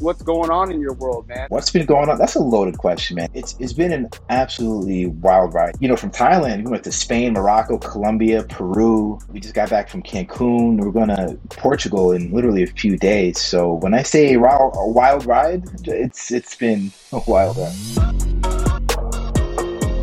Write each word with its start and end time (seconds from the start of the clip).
what's 0.00 0.22
going 0.22 0.50
on 0.50 0.70
in 0.70 0.80
your 0.80 0.92
world, 0.92 1.26
man? 1.28 1.46
What's 1.48 1.70
been 1.70 1.86
going 1.86 2.08
on? 2.08 2.18
That's 2.18 2.34
a 2.34 2.40
loaded 2.40 2.78
question, 2.78 3.16
man. 3.16 3.28
It's 3.34 3.56
it's 3.58 3.72
been 3.72 3.92
an 3.92 4.08
absolutely 4.28 5.06
wild 5.06 5.54
ride. 5.54 5.76
You 5.80 5.88
know, 5.88 5.96
from 5.96 6.10
Thailand, 6.10 6.64
we 6.64 6.70
went 6.70 6.84
to 6.84 6.92
Spain, 6.92 7.32
Morocco, 7.32 7.78
Colombia, 7.78 8.44
Peru. 8.44 9.18
We 9.30 9.40
just 9.40 9.54
got 9.54 9.70
back 9.70 9.88
from 9.88 10.02
Cancun. 10.02 10.78
We're 10.78 10.90
going 10.90 11.08
to 11.08 11.38
Portugal 11.50 12.12
in 12.12 12.30
literally 12.30 12.62
a 12.62 12.66
few 12.66 12.96
days. 12.96 13.40
So 13.40 13.74
when 13.74 13.94
I 13.94 14.02
say 14.02 14.34
a 14.34 14.38
wild 14.38 15.26
ride, 15.26 15.64
it's 15.84 16.30
it's 16.30 16.54
been 16.54 16.92
a 17.12 17.20
wild 17.26 17.56
ride. 17.56 17.74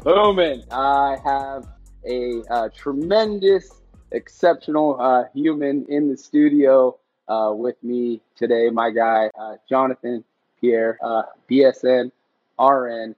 Booming! 0.03 0.63
I 0.71 1.17
have 1.23 1.67
a 2.05 2.43
uh, 2.49 2.69
tremendous, 2.75 3.69
exceptional 4.11 4.99
uh, 4.99 5.23
human 5.33 5.85
in 5.87 6.09
the 6.09 6.17
studio 6.17 6.97
uh, 7.27 7.51
with 7.55 7.81
me 7.83 8.21
today, 8.35 8.69
my 8.69 8.91
guy, 8.91 9.29
uh, 9.39 9.55
Jonathan 9.69 10.23
Pierre, 10.59 10.97
uh, 11.03 11.23
BSN, 11.49 12.11
RN, 12.59 13.15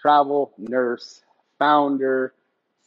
travel 0.00 0.52
nurse, 0.58 1.22
founder, 1.58 2.34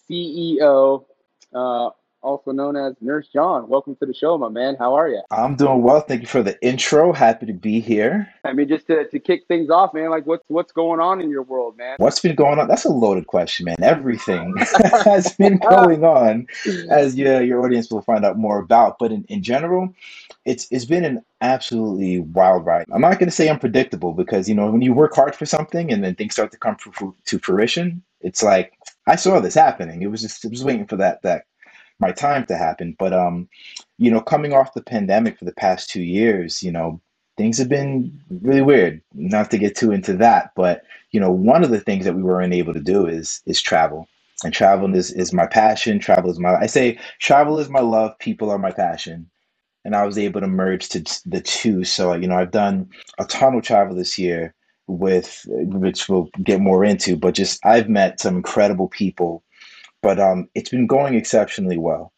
CEO, 0.10 1.06
uh, 1.54 1.90
also 2.24 2.52
known 2.52 2.76
as 2.76 2.96
Nurse 3.02 3.28
John. 3.28 3.68
Welcome 3.68 3.96
to 3.98 4.06
the 4.06 4.14
show, 4.14 4.38
my 4.38 4.50
man. 4.50 4.76
How 4.80 4.96
are 4.96 5.10
you? 5.10 5.22
I'm 5.30 5.56
doing 5.56 5.84
well. 5.84 6.02
Thank 6.02 6.22
you 6.22 6.28
for 6.28 6.42
the 6.42 6.62
intro. 6.66 7.12
Happy 7.12 7.46
to 7.46 7.54
be 7.54 7.80
here. 7.80 8.28
I 8.44 8.54
mean, 8.54 8.68
just 8.68 8.88
to, 8.88 9.08
to 9.10 9.20
kick 9.20 9.46
things 9.48 9.70
off, 9.70 9.94
man, 9.94 10.10
like 10.10 10.26
what's 10.26 10.44
what's 10.48 10.72
going 10.72 11.00
on 11.00 11.22
in 11.22 11.30
your 11.30 11.44
world, 11.44 11.78
man? 11.78 11.96
What's 11.98 12.20
been 12.20 12.36
going 12.36 12.60
on? 12.60 12.68
That's 12.68 12.86
a 12.86 12.90
loaded 12.90 13.28
question, 13.28 13.66
man. 13.66 13.76
Everything 13.82 14.56
has 15.04 15.34
been 15.36 15.58
going 15.58 16.04
on, 16.04 16.48
as 16.90 17.16
your 17.16 17.42
your 17.44 17.64
audience 17.64 17.92
will 17.92 18.02
find 18.02 18.26
out 18.26 18.38
more 18.38 18.60
about. 18.60 18.98
But 19.00 19.12
in, 19.12 19.26
in 19.26 19.44
general, 19.44 19.94
it's 20.46 20.68
it's 20.72 20.86
been 20.86 21.06
an 21.06 21.24
absolutely 21.42 22.20
wild 22.20 22.66
ride. 22.66 22.86
I'm 22.92 23.02
not 23.02 23.20
going 23.20 23.30
to 23.30 23.36
say 23.36 23.50
unpredictable 23.50 24.14
because 24.14 24.50
you 24.50 24.56
know 24.56 24.70
when 24.70 24.82
you 24.82 24.94
work 24.94 25.16
hard 25.16 25.36
for 25.36 25.46
something 25.46 25.92
and 25.92 26.04
then 26.04 26.16
things 26.16 26.34
start 26.34 26.52
to 26.52 26.58
come 26.58 26.78
to 27.26 27.40
fruition, 27.40 28.04
it's 28.22 28.44
like 28.44 28.74
I 29.08 29.16
saw 29.16 29.40
this 29.40 29.56
happening. 29.56 30.02
It 30.02 30.12
was 30.12 30.22
just 30.22 30.44
it 30.44 30.52
was 30.52 30.64
waiting 30.64 30.88
for 30.88 30.98
that 30.98 31.22
that 31.24 31.46
my 32.00 32.12
time 32.12 32.46
to 32.48 32.58
happen. 32.58 32.96
But 33.00 33.14
um, 33.14 33.48
you 33.98 34.12
know, 34.12 34.22
coming 34.22 34.54
off 34.54 34.74
the 34.74 34.82
pandemic 34.82 35.38
for 35.38 35.46
the 35.46 35.54
past 35.54 35.90
two 35.90 36.02
years, 36.04 36.62
you 36.62 36.72
know, 36.72 37.00
things 37.38 37.58
have 37.58 37.70
been 37.70 38.20
really 38.42 38.62
weird. 38.62 39.02
Not 39.14 39.50
to 39.52 39.58
get 39.58 39.76
too 39.76 39.92
into 39.92 40.14
that, 40.18 40.52
but 40.56 40.84
you 41.12 41.20
know, 41.20 41.32
one 41.32 41.64
of 41.64 41.70
the 41.70 41.80
things 41.80 42.06
that 42.06 42.16
we 42.16 42.24
weren't 42.24 42.54
able 42.54 42.74
to 42.74 42.82
do 42.82 43.06
is 43.08 43.42
is 43.46 43.62
travel. 43.62 44.08
And 44.44 44.54
travel 44.54 44.94
is, 44.94 45.12
is 45.14 45.32
my 45.32 45.46
passion. 45.46 46.00
Travel 46.00 46.30
is 46.30 46.40
my 46.40 46.56
I 46.56 46.66
say 46.66 47.00
travel 47.20 47.60
is 47.60 47.70
my 47.70 47.80
love, 47.80 48.18
people 48.20 48.50
are 48.50 48.60
my 48.60 48.72
passion. 48.72 49.30
And 49.86 49.96
I 49.96 50.06
was 50.06 50.18
able 50.18 50.42
to 50.42 50.48
merge 50.48 50.90
to 50.90 51.04
the 51.26 51.42
two. 51.42 51.84
So, 51.84 52.14
you 52.14 52.28
know, 52.28 52.38
I've 52.38 52.52
done 52.52 52.90
a 53.20 53.26
ton 53.26 53.56
of 53.56 53.64
travel 53.64 53.96
this 53.96 54.18
year 54.18 54.54
with 54.88 55.46
which 55.48 56.08
we'll 56.10 56.30
get 56.44 56.60
more 56.60 56.84
into, 56.84 57.16
but 57.16 57.34
just 57.34 57.66
I've 57.66 57.90
met 57.90 58.20
some 58.20 58.38
incredible 58.38 58.88
people 58.88 59.44
but 60.04 60.20
um, 60.20 60.48
it's 60.54 60.70
been 60.70 60.86
going 60.86 61.16
exceptionally 61.16 61.80
well. 61.80 62.12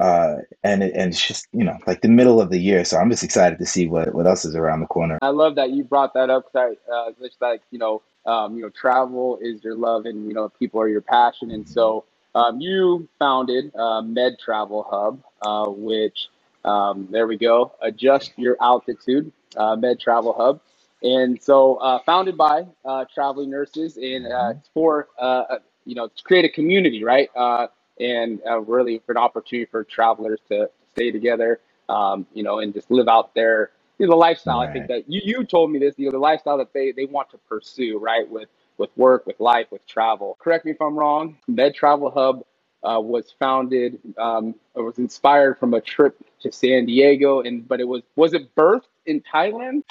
Uh, 0.00 0.36
and 0.62 0.82
it, 0.82 0.92
and 0.94 1.12
it's 1.12 1.24
just 1.24 1.46
you 1.52 1.62
know 1.62 1.78
like 1.86 2.00
the 2.00 2.08
middle 2.08 2.40
of 2.40 2.50
the 2.50 2.58
year, 2.58 2.84
so 2.84 2.96
I'm 2.96 3.10
just 3.10 3.22
excited 3.22 3.58
to 3.58 3.66
see 3.66 3.86
what, 3.86 4.12
what 4.12 4.26
else 4.26 4.44
is 4.44 4.56
around 4.56 4.80
the 4.80 4.86
corner. 4.86 5.18
I 5.22 5.28
love 5.28 5.54
that 5.54 5.70
you 5.70 5.84
brought 5.84 6.14
that 6.14 6.30
up. 6.30 6.52
Cause 6.52 6.74
I, 6.90 6.92
uh, 6.92 7.12
just 7.20 7.40
like 7.40 7.62
you 7.70 7.78
know, 7.78 8.02
um, 8.26 8.56
you 8.56 8.62
know, 8.62 8.70
travel 8.70 9.38
is 9.40 9.62
your 9.62 9.76
love, 9.76 10.06
and 10.06 10.26
you 10.26 10.34
know, 10.34 10.48
people 10.48 10.80
are 10.80 10.88
your 10.88 11.00
passion, 11.00 11.52
and 11.52 11.68
so 11.68 12.04
um, 12.34 12.60
you 12.60 13.08
founded 13.20 13.74
uh, 13.76 14.02
Med 14.02 14.38
Travel 14.40 14.84
Hub, 14.90 15.22
uh, 15.42 15.70
which 15.70 16.28
um, 16.64 17.08
there 17.10 17.26
we 17.26 17.36
go, 17.36 17.72
adjust 17.82 18.32
your 18.36 18.56
altitude, 18.60 19.32
uh, 19.56 19.76
Med 19.76 20.00
Travel 20.00 20.34
Hub. 20.36 20.60
And 21.02 21.42
so, 21.42 21.76
uh, 21.76 21.98
founded 22.06 22.36
by 22.38 22.66
uh, 22.84 23.04
traveling 23.12 23.50
nurses, 23.50 23.98
and 23.98 24.26
uh, 24.26 24.54
for 24.72 25.08
uh, 25.18 25.58
you 25.84 25.94
know, 25.94 26.08
to 26.08 26.22
create 26.22 26.44
a 26.44 26.48
community, 26.48 27.04
right? 27.04 27.28
Uh, 27.36 27.66
and 28.00 28.40
uh, 28.46 28.60
really 28.60 29.00
for 29.06 29.12
an 29.12 29.18
opportunity 29.18 29.68
for 29.70 29.84
travelers 29.84 30.40
to, 30.48 30.70
stay 30.92 31.10
together, 31.10 31.58
um, 31.88 32.24
you 32.34 32.44
know, 32.44 32.60
and 32.60 32.72
just 32.72 32.88
live 32.88 33.08
out 33.08 33.34
their, 33.34 33.70
you 33.98 34.06
know, 34.06 34.12
the 34.12 34.16
lifestyle. 34.16 34.60
Right. 34.60 34.68
I 34.68 34.72
think 34.72 34.86
that 34.86 35.10
you, 35.10 35.20
you 35.24 35.44
told 35.44 35.72
me 35.72 35.80
this, 35.80 35.96
you 35.98 36.04
know, 36.04 36.12
the 36.12 36.18
lifestyle 36.18 36.56
that 36.58 36.72
they, 36.72 36.92
they 36.92 37.04
want 37.04 37.30
to 37.30 37.38
pursue, 37.48 37.98
right? 37.98 38.30
With, 38.30 38.48
with 38.78 38.90
work, 38.96 39.26
with 39.26 39.40
life, 39.40 39.66
with 39.72 39.84
travel. 39.88 40.36
Correct 40.38 40.64
me 40.64 40.70
if 40.70 40.80
I'm 40.80 40.96
wrong. 40.96 41.36
Med 41.48 41.74
Travel 41.74 42.12
Hub 42.12 42.44
uh, 42.84 43.00
was 43.00 43.34
founded, 43.38 43.98
um, 44.18 44.54
it 44.76 44.80
was 44.80 44.98
inspired 44.98 45.58
from 45.58 45.74
a 45.74 45.80
trip 45.80 46.16
to 46.40 46.52
San 46.52 46.86
Diego, 46.86 47.40
and 47.40 47.66
but 47.66 47.80
it 47.80 47.88
was 47.88 48.02
was 48.16 48.34
it 48.34 48.54
birthed 48.54 48.82
in 49.06 49.22
Thailand? 49.22 49.82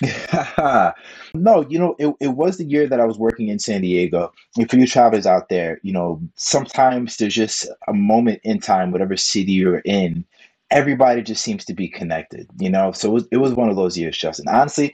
no, 1.34 1.62
you 1.70 1.80
know, 1.80 1.96
it, 2.00 2.16
it 2.20 2.30
was 2.30 2.58
the 2.58 2.66
year 2.66 2.88
that 2.88 3.00
I 3.00 3.06
was 3.06 3.18
working 3.18 3.50
in 3.50 3.60
San 3.60 3.82
Diego. 3.82 4.32
And 4.58 4.70
for 4.70 4.78
you 4.78 4.88
travelers 4.88 5.26
out 5.26 5.50
there, 5.50 5.80
you 5.84 5.94
know, 5.94 6.22
sometimes 6.36 7.18
there's 7.18 7.36
just 7.36 7.68
a 7.88 7.94
moment 7.94 8.42
in 8.44 8.60
time, 8.60 8.92
whatever 8.92 9.18
city 9.18 9.54
you're 9.54 9.80
in, 9.80 10.26
everybody 10.72 11.22
just 11.22 11.44
seems 11.44 11.66
to 11.66 11.74
be 11.74 11.88
connected, 11.88 12.48
you 12.60 12.70
know. 12.70 12.92
So 12.92 13.10
it 13.10 13.14
was, 13.14 13.28
it 13.32 13.38
was 13.38 13.54
one 13.54 13.70
of 13.70 13.76
those 13.76 13.98
years, 13.98 14.18
Justin. 14.18 14.48
Honestly, 14.48 14.94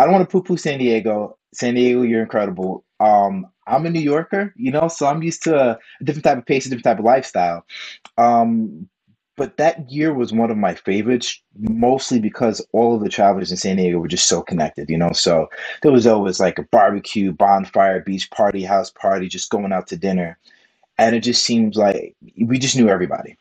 I 0.00 0.04
don't 0.04 0.14
want 0.14 0.26
to 0.26 0.32
poo-poo 0.32 0.56
San 0.56 0.78
Diego. 0.78 1.36
San 1.52 1.74
Diego, 1.74 2.00
you're 2.00 2.22
incredible. 2.22 2.86
Um, 3.00 3.46
I'm 3.66 3.84
a 3.84 3.90
New 3.90 4.00
Yorker, 4.00 4.54
you 4.56 4.70
know, 4.70 4.88
so 4.88 5.04
I'm 5.04 5.22
used 5.22 5.42
to 5.42 5.54
a, 5.54 5.78
different 6.02 6.24
type 6.24 6.38
of 6.38 6.46
pace, 6.46 6.64
a 6.64 6.70
different 6.70 6.84
type 6.84 6.98
of 6.98 7.04
lifestyle. 7.04 7.66
Um, 8.16 8.88
but 9.36 9.58
that 9.58 9.90
year 9.90 10.14
was 10.14 10.32
one 10.32 10.50
of 10.50 10.56
my 10.56 10.74
favorites, 10.74 11.42
mostly 11.58 12.18
because 12.18 12.66
all 12.72 12.94
of 12.94 13.02
the 13.02 13.10
travelers 13.10 13.50
in 13.50 13.58
San 13.58 13.76
Diego 13.76 13.98
were 13.98 14.08
just 14.08 14.26
so 14.26 14.40
connected, 14.40 14.88
you 14.88 14.96
know. 14.96 15.12
So 15.12 15.50
there 15.82 15.92
was 15.92 16.06
always 16.06 16.40
like 16.40 16.58
a 16.58 16.62
barbecue, 16.62 17.30
bonfire, 17.30 18.00
beach 18.00 18.30
party, 18.30 18.64
house 18.64 18.90
party, 18.90 19.28
just 19.28 19.50
going 19.50 19.70
out 19.70 19.86
to 19.88 19.98
dinner. 19.98 20.38
And 20.96 21.14
it 21.14 21.20
just 21.20 21.42
seems 21.42 21.76
like 21.76 22.16
we 22.42 22.58
just 22.58 22.74
knew 22.74 22.88
everybody. 22.88 23.36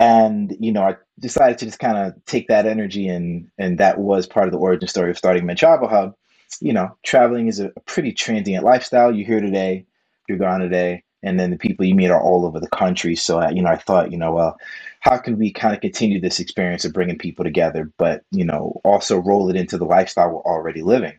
And, 0.00 0.56
you 0.58 0.72
know, 0.72 0.82
I 0.82 0.96
decided 1.20 1.58
to 1.58 1.66
just 1.66 1.78
kind 1.78 1.98
of 1.98 2.14
take 2.24 2.48
that 2.48 2.66
energy 2.66 3.06
and 3.06 3.48
and 3.58 3.78
that 3.78 3.98
was 3.98 4.26
part 4.26 4.46
of 4.46 4.52
the 4.52 4.58
origin 4.58 4.88
story 4.88 5.10
of 5.10 5.18
starting 5.18 5.46
Med 5.46 5.58
Travel 5.58 5.88
Hub 5.88 6.14
you 6.60 6.72
know, 6.72 6.96
traveling 7.04 7.46
is 7.46 7.60
a, 7.60 7.70
pretty 7.86 8.12
transient 8.12 8.64
lifestyle. 8.64 9.14
You're 9.14 9.26
here 9.26 9.40
today, 9.40 9.86
you're 10.28 10.38
gone 10.38 10.60
today, 10.60 11.04
and 11.22 11.38
then 11.38 11.50
the 11.50 11.58
people 11.58 11.84
you 11.84 11.94
meet 11.94 12.10
are 12.10 12.20
all 12.20 12.44
over 12.44 12.58
the 12.58 12.68
country. 12.68 13.14
So, 13.14 13.40
uh, 13.40 13.50
you 13.50 13.62
know, 13.62 13.70
I 13.70 13.76
thought, 13.76 14.10
you 14.10 14.18
know, 14.18 14.32
well, 14.32 14.58
how 15.00 15.16
can 15.16 15.38
we 15.38 15.52
kind 15.52 15.74
of 15.74 15.80
continue 15.80 16.20
this 16.20 16.40
experience 16.40 16.84
of 16.84 16.92
bringing 16.92 17.18
people 17.18 17.44
together, 17.44 17.90
but 17.96 18.24
you 18.30 18.44
know, 18.44 18.80
also 18.84 19.18
roll 19.18 19.48
it 19.48 19.56
into 19.56 19.78
the 19.78 19.84
lifestyle 19.84 20.30
we're 20.30 20.40
already 20.40 20.82
living? 20.82 21.18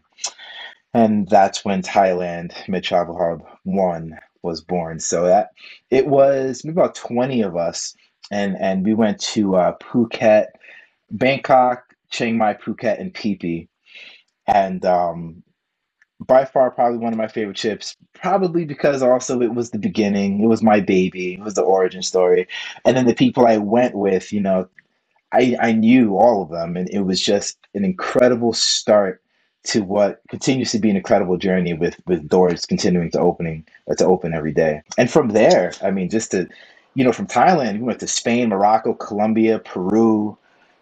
And 0.93 1.27
that's 1.29 1.63
when 1.63 1.81
Thailand 1.81 2.53
Med 2.67 2.83
Travel 2.83 3.17
Hub 3.17 3.47
One 3.63 4.19
was 4.43 4.61
born. 4.61 4.99
So 4.99 5.25
that 5.25 5.51
it 5.89 6.07
was 6.07 6.65
maybe 6.65 6.73
about 6.73 6.95
20 6.95 7.41
of 7.41 7.55
us, 7.55 7.95
and 8.31 8.57
and 8.59 8.83
we 8.85 8.93
went 8.95 9.19
to 9.19 9.55
uh, 9.55 9.77
Phuket, 9.77 10.47
Bangkok, 11.11 11.83
Chiang 12.09 12.37
Mai, 12.37 12.55
Phuket, 12.55 12.99
and 12.99 13.15
Phi 13.15 13.67
and 14.47 14.85
um, 14.85 15.43
by 16.19 16.45
far 16.45 16.71
probably 16.71 16.99
one 16.99 17.13
of 17.13 17.17
my 17.17 17.27
favorite 17.27 17.57
trips 17.57 17.95
probably 18.13 18.65
because 18.65 19.01
also 19.01 19.41
it 19.41 19.55
was 19.55 19.71
the 19.71 19.79
beginning 19.79 20.41
it 20.41 20.47
was 20.47 20.61
my 20.61 20.79
baby 20.79 21.33
it 21.33 21.39
was 21.39 21.55
the 21.55 21.63
origin 21.63 22.01
story. 22.03 22.47
And 22.85 22.95
then 22.95 23.05
the 23.05 23.15
people 23.15 23.47
i 23.47 23.57
went 23.57 23.95
with 23.95 24.31
you 24.31 24.39
know 24.39 24.67
i 25.31 25.55
i 25.59 25.71
knew 25.71 26.17
all 26.17 26.43
of 26.43 26.49
them 26.49 26.77
and 26.77 26.89
it 26.89 27.01
was 27.01 27.21
just 27.21 27.57
an 27.73 27.85
incredible 27.85 28.53
start 28.53 29.21
to 29.63 29.81
what 29.81 30.21
continues 30.29 30.71
to 30.71 30.79
be 30.79 30.89
an 30.89 30.95
incredible 30.97 31.37
journey 31.37 31.73
with 31.73 31.95
with 32.05 32.27
doors 32.27 32.65
continuing 32.65 33.11
to 33.11 33.19
opening 33.19 33.65
to 33.97 34.05
open 34.05 34.33
every 34.33 34.53
day. 34.53 34.81
And 34.97 35.09
from 35.09 35.29
there 35.29 35.73
i 35.81 35.89
mean 35.91 36.09
just 36.09 36.31
to 36.31 36.47
you 36.95 37.03
know 37.03 37.11
from 37.11 37.27
thailand 37.27 37.73
we 37.73 37.83
went 37.83 37.99
to 37.99 38.07
spain 38.07 38.49
morocco 38.49 38.93
colombia 38.93 39.59
peru 39.59 40.37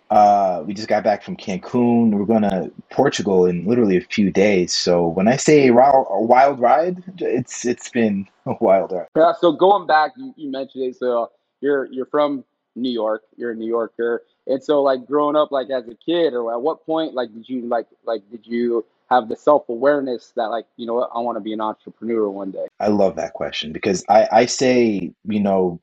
uh, 0.10 0.64
we 0.66 0.74
just 0.74 0.88
got 0.88 1.04
back 1.04 1.22
from 1.22 1.38
Cancun. 1.38 2.12
We're 2.12 2.26
going 2.26 2.42
to 2.42 2.72
Portugal 2.90 3.46
in 3.46 3.66
literally 3.66 3.96
a 3.98 4.02
few 4.02 4.32
days. 4.32 4.74
So 4.74 5.08
when 5.08 5.28
I 5.28 5.36
say 5.36 5.68
a 5.68 5.74
wild 5.74 6.60
ride, 6.60 7.04
it's 7.20 7.66
it's 7.66 7.90
been 7.90 8.28
a 8.46 8.56
wild 8.60 8.92
ride. 8.92 9.08
Yeah. 9.16 9.34
So 9.40 9.52
going 9.52 9.86
back, 9.86 10.14
you, 10.18 10.34
you 10.36 10.50
mentioned 10.50 10.86
it. 10.86 10.96
So 10.98 11.32
you're 11.62 11.86
you're 11.86 12.08
from 12.08 12.44
New 12.76 12.90
York. 12.90 13.24
You're 13.38 13.52
a 13.52 13.56
New 13.56 13.68
Yorker, 13.68 14.24
and 14.48 14.64
so 14.64 14.82
like 14.82 15.06
growing 15.06 15.36
up, 15.36 15.52
like 15.52 15.70
as 15.70 15.88
a 15.88 15.96
kid, 15.96 16.34
or 16.34 16.52
at 16.54 16.62
what 16.62 16.86
point, 16.86 17.14
like 17.14 17.32
did 17.34 17.48
you 17.48 17.68
like 17.68 17.86
like 18.04 18.24
did 18.32 18.48
you 18.48 18.86
have 19.12 19.30
the 19.30 19.36
self 19.36 19.70
awareness 19.70 20.34
that 20.36 20.46
like 20.46 20.66
you 20.76 20.88
know 20.88 20.96
what 20.96 21.12
I 21.14 21.20
want 21.20 21.36
to 21.36 21.42
be 21.42 21.54
an 21.54 21.62
entrepreneur 21.62 22.30
one 22.30 22.50
day? 22.50 22.66
I 22.80 22.88
love 22.88 23.16
that 23.18 23.34
question 23.34 23.72
because 23.72 24.04
I 24.10 24.28
I 24.32 24.46
say 24.48 25.14
you 25.28 25.40
know 25.40 25.80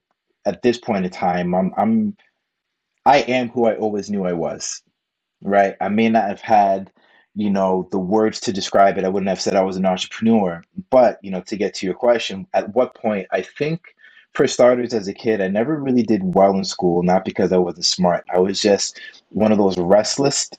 at 0.47 0.63
this 0.63 0.79
point 0.79 1.05
in 1.05 1.11
time 1.11 1.55
I'm 1.55 1.73
I'm 1.77 2.17
I 3.07 3.19
am 3.19 3.49
who 3.51 3.67
I 3.67 3.77
always 3.77 4.11
knew 4.11 4.25
I 4.25 4.33
was, 4.33 4.83
right? 5.41 5.77
I 5.81 5.89
may 5.89 6.09
not 6.09 6.29
have 6.29 6.41
had, 6.41 6.91
you 7.37 7.49
know, 7.49 7.89
the 7.93 8.01
words 8.01 8.41
to 8.41 8.53
describe 8.53 8.99
it. 8.99 9.05
I 9.05 9.09
wouldn't 9.09 9.29
have 9.29 9.41
said 9.41 9.55
I 9.55 9.63
was 9.63 9.77
an 9.77 9.87
entrepreneur. 9.87 10.65
But, 10.91 11.21
you 11.23 11.31
know, 11.31 11.41
to 11.43 11.57
get 11.57 11.73
to 11.75 11.87
your 11.87 11.95
question, 11.95 12.49
at 12.53 12.75
what 12.75 12.97
point, 12.97 13.29
I 13.31 13.43
think 13.43 13.95
for 14.33 14.49
starters, 14.49 14.93
as 14.93 15.07
a 15.07 15.15
kid, 15.15 15.41
I 15.41 15.47
never 15.47 15.77
really 15.77 16.03
did 16.03 16.35
well 16.35 16.57
in 16.57 16.65
school, 16.65 17.05
not 17.05 17.25
because 17.25 17.53
I 17.53 17.59
wasn't 17.59 17.87
smart. 17.87 18.25
I 18.35 18.41
was 18.41 18.61
just 18.61 19.01
one 19.29 19.53
of 19.53 19.59
those 19.59 19.79
restless 19.79 20.51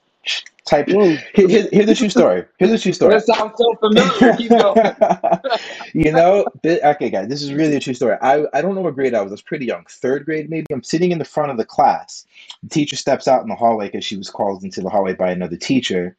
type. 0.65 0.87
Here, 0.87 1.19
here's 1.33 1.89
a 1.89 1.95
true 1.95 2.09
story. 2.09 2.45
Here's 2.57 2.71
a 2.71 2.79
true 2.79 2.93
story. 2.93 3.13
That 3.13 3.25
sounds 3.25 3.53
so 3.57 3.75
familiar. 3.75 4.37
You 5.93 6.11
know, 6.11 6.45
okay, 6.65 7.09
guys, 7.09 7.27
this 7.27 7.41
is 7.41 7.53
really 7.53 7.75
a 7.75 7.79
true 7.79 7.93
story. 7.93 8.17
I, 8.21 8.45
I 8.53 8.61
don't 8.61 8.75
know 8.75 8.81
what 8.81 8.95
grade 8.95 9.15
I 9.15 9.21
was. 9.21 9.31
I 9.31 9.33
was 9.33 9.41
pretty 9.41 9.65
young, 9.65 9.85
third 9.89 10.25
grade 10.25 10.49
maybe. 10.49 10.65
I'm 10.71 10.83
sitting 10.83 11.11
in 11.11 11.17
the 11.17 11.25
front 11.25 11.51
of 11.51 11.57
the 11.57 11.65
class. 11.65 12.25
The 12.63 12.69
teacher 12.69 12.95
steps 12.95 13.27
out 13.27 13.41
in 13.41 13.49
the 13.49 13.55
hallway 13.55 13.87
because 13.87 14.05
she 14.05 14.17
was 14.17 14.29
called 14.29 14.63
into 14.63 14.81
the 14.81 14.89
hallway 14.89 15.13
by 15.13 15.31
another 15.31 15.55
teacher. 15.55 16.15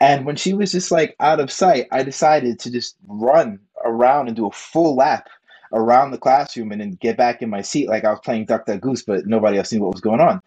And 0.00 0.24
when 0.24 0.36
she 0.36 0.54
was 0.54 0.72
just 0.72 0.90
like 0.90 1.16
out 1.20 1.40
of 1.40 1.50
sight, 1.50 1.88
I 1.90 2.02
decided 2.02 2.58
to 2.60 2.70
just 2.70 2.96
run 3.06 3.58
around 3.84 4.28
and 4.28 4.36
do 4.36 4.46
a 4.46 4.52
full 4.52 4.94
lap 4.94 5.28
around 5.72 6.10
the 6.10 6.18
classroom 6.18 6.72
and 6.72 6.80
then 6.80 6.92
get 6.92 7.16
back 7.16 7.42
in 7.42 7.50
my 7.50 7.62
seat 7.62 7.88
like 7.88 8.04
I 8.04 8.10
was 8.10 8.20
playing 8.24 8.46
Duck 8.46 8.66
Duck 8.66 8.80
Goose, 8.80 9.02
but 9.02 9.26
nobody 9.26 9.58
else 9.58 9.72
knew 9.72 9.82
what 9.82 9.92
was 9.92 10.00
going 10.00 10.20
on. 10.20 10.40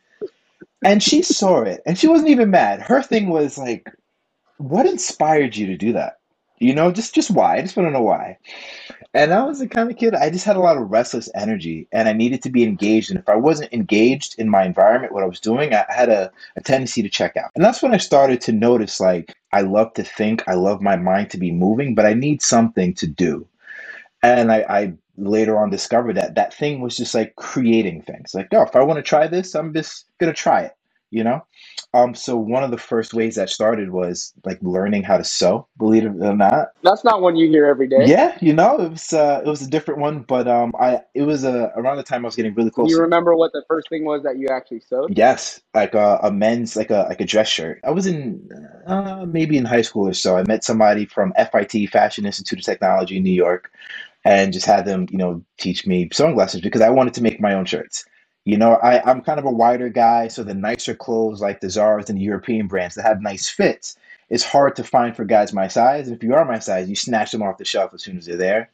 And 0.83 1.01
she 1.01 1.21
saw 1.21 1.61
it 1.61 1.81
and 1.85 1.97
she 1.97 2.07
wasn't 2.07 2.29
even 2.29 2.51
mad. 2.51 2.81
Her 2.81 3.01
thing 3.01 3.29
was 3.29 3.57
like, 3.57 3.87
what 4.57 4.85
inspired 4.85 5.55
you 5.55 5.67
to 5.67 5.77
do 5.77 5.93
that? 5.93 6.17
You 6.59 6.75
know, 6.75 6.91
just 6.91 7.15
just 7.15 7.31
why? 7.31 7.57
I 7.57 7.61
just 7.61 7.75
want 7.75 7.87
to 7.87 7.93
know 7.93 8.03
why. 8.03 8.37
And 9.13 9.33
I 9.33 9.43
was 9.43 9.59
the 9.59 9.67
kind 9.67 9.91
of 9.91 9.97
kid, 9.97 10.15
I 10.15 10.29
just 10.29 10.45
had 10.45 10.55
a 10.55 10.61
lot 10.61 10.77
of 10.77 10.89
restless 10.89 11.29
energy 11.35 11.87
and 11.91 12.07
I 12.07 12.13
needed 12.13 12.41
to 12.43 12.49
be 12.49 12.63
engaged. 12.63 13.09
And 13.09 13.19
if 13.19 13.27
I 13.27 13.35
wasn't 13.35 13.73
engaged 13.73 14.35
in 14.39 14.49
my 14.49 14.63
environment, 14.63 15.11
what 15.11 15.23
I 15.23 15.27
was 15.27 15.41
doing, 15.41 15.73
I 15.73 15.85
had 15.89 16.07
a, 16.07 16.31
a 16.55 16.61
tendency 16.61 17.01
to 17.01 17.09
check 17.09 17.35
out. 17.35 17.51
And 17.55 17.65
that's 17.65 17.83
when 17.83 17.93
I 17.93 17.97
started 17.97 18.39
to 18.41 18.53
notice 18.53 19.01
like, 19.01 19.35
I 19.51 19.61
love 19.61 19.93
to 19.95 20.03
think, 20.03 20.47
I 20.47 20.53
love 20.53 20.81
my 20.81 20.95
mind 20.95 21.29
to 21.31 21.37
be 21.37 21.51
moving, 21.51 21.93
but 21.93 22.05
I 22.05 22.13
need 22.13 22.41
something 22.41 22.93
to 22.95 23.07
do. 23.07 23.45
And 24.23 24.51
I, 24.51 24.65
I 24.69 24.93
later 25.17 25.59
on 25.59 25.69
discovered 25.69 26.17
that 26.17 26.35
that 26.35 26.53
thing 26.53 26.81
was 26.81 26.97
just 26.97 27.15
like 27.15 27.35
creating 27.35 28.03
things. 28.03 28.33
Like, 28.33 28.47
oh, 28.53 28.63
if 28.63 28.75
I 28.75 28.83
want 28.83 28.97
to 28.97 29.03
try 29.03 29.27
this, 29.27 29.55
I'm 29.55 29.73
just 29.73 30.05
gonna 30.19 30.33
try 30.33 30.61
it 30.61 30.73
you 31.11 31.23
know? 31.23 31.45
Um 31.93 32.15
so 32.15 32.37
one 32.37 32.63
of 32.63 32.71
the 32.71 32.77
first 32.77 33.13
ways 33.13 33.35
that 33.35 33.49
started 33.49 33.91
was 33.91 34.33
like 34.45 34.57
learning 34.61 35.03
how 35.03 35.17
to 35.17 35.23
sew 35.23 35.67
believe 35.77 36.05
it 36.05 36.13
or 36.21 36.35
not. 36.35 36.69
That's 36.83 37.03
not 37.03 37.21
one 37.21 37.35
you 37.35 37.49
hear 37.49 37.65
every 37.65 37.87
day. 37.87 38.05
Yeah 38.05 38.37
you 38.41 38.53
know 38.53 38.79
it 38.79 38.91
was 38.91 39.13
uh 39.13 39.41
it 39.45 39.49
was 39.49 39.61
a 39.61 39.69
different 39.69 39.99
one 39.99 40.21
but 40.21 40.47
um 40.47 40.73
i 40.79 41.01
it 41.13 41.23
was 41.23 41.43
uh, 41.43 41.69
around 41.75 41.97
the 41.97 42.03
time 42.03 42.23
i 42.23 42.27
was 42.27 42.35
getting 42.35 42.53
really 42.55 42.71
close 42.71 42.89
you 42.89 42.99
remember 42.99 43.35
what 43.35 43.51
the 43.51 43.63
first 43.67 43.89
thing 43.89 44.05
was 44.05 44.23
that 44.23 44.37
you 44.37 44.47
actually 44.47 44.79
sewed? 44.79 45.15
Yes 45.17 45.61
like 45.75 45.93
a, 45.93 46.19
a 46.23 46.31
men's 46.31 46.75
like 46.75 46.89
a 46.89 47.05
like 47.09 47.19
a 47.19 47.25
dress 47.25 47.49
shirt. 47.49 47.81
I 47.83 47.91
was 47.91 48.07
in 48.07 48.49
uh, 48.87 49.25
maybe 49.27 49.57
in 49.57 49.65
high 49.65 49.81
school 49.81 50.07
or 50.07 50.13
so. 50.13 50.37
I 50.37 50.43
met 50.43 50.63
somebody 50.63 51.05
from 51.05 51.33
FIT 51.33 51.89
fashion 51.89 52.25
institute 52.25 52.59
of 52.59 52.65
technology 52.65 53.17
in 53.17 53.23
new 53.23 53.31
york 53.31 53.71
and 54.25 54.53
just 54.53 54.65
had 54.65 54.85
them 54.85 55.07
you 55.09 55.17
know 55.17 55.43
teach 55.57 55.85
me 55.87 56.09
sewing 56.11 56.35
lessons 56.35 56.61
because 56.61 56.81
i 56.81 56.89
wanted 56.89 57.13
to 57.13 57.23
make 57.23 57.39
my 57.39 57.53
own 57.53 57.65
shirts 57.65 58.05
you 58.45 58.57
know, 58.57 58.73
I, 58.77 59.01
I'm 59.09 59.21
kind 59.21 59.39
of 59.39 59.45
a 59.45 59.51
wider 59.51 59.89
guy, 59.89 60.27
so 60.27 60.43
the 60.43 60.53
nicer 60.53 60.95
clothes 60.95 61.41
like 61.41 61.61
the 61.61 61.69
Zara's 61.69 62.09
and 62.09 62.17
the 62.17 62.23
European 62.23 62.67
brands 62.67 62.95
that 62.95 63.05
have 63.05 63.21
nice 63.21 63.49
fits, 63.49 63.97
it's 64.29 64.43
hard 64.43 64.75
to 64.77 64.83
find 64.83 65.15
for 65.15 65.25
guys 65.25 65.53
my 65.53 65.67
size. 65.67 66.09
If 66.09 66.23
you 66.23 66.33
are 66.33 66.45
my 66.45 66.57
size, 66.57 66.89
you 66.89 66.95
snatch 66.95 67.31
them 67.31 67.43
off 67.43 67.57
the 67.57 67.65
shelf 67.65 67.93
as 67.93 68.03
soon 68.03 68.17
as 68.17 68.25
they're 68.25 68.37
there. 68.37 68.69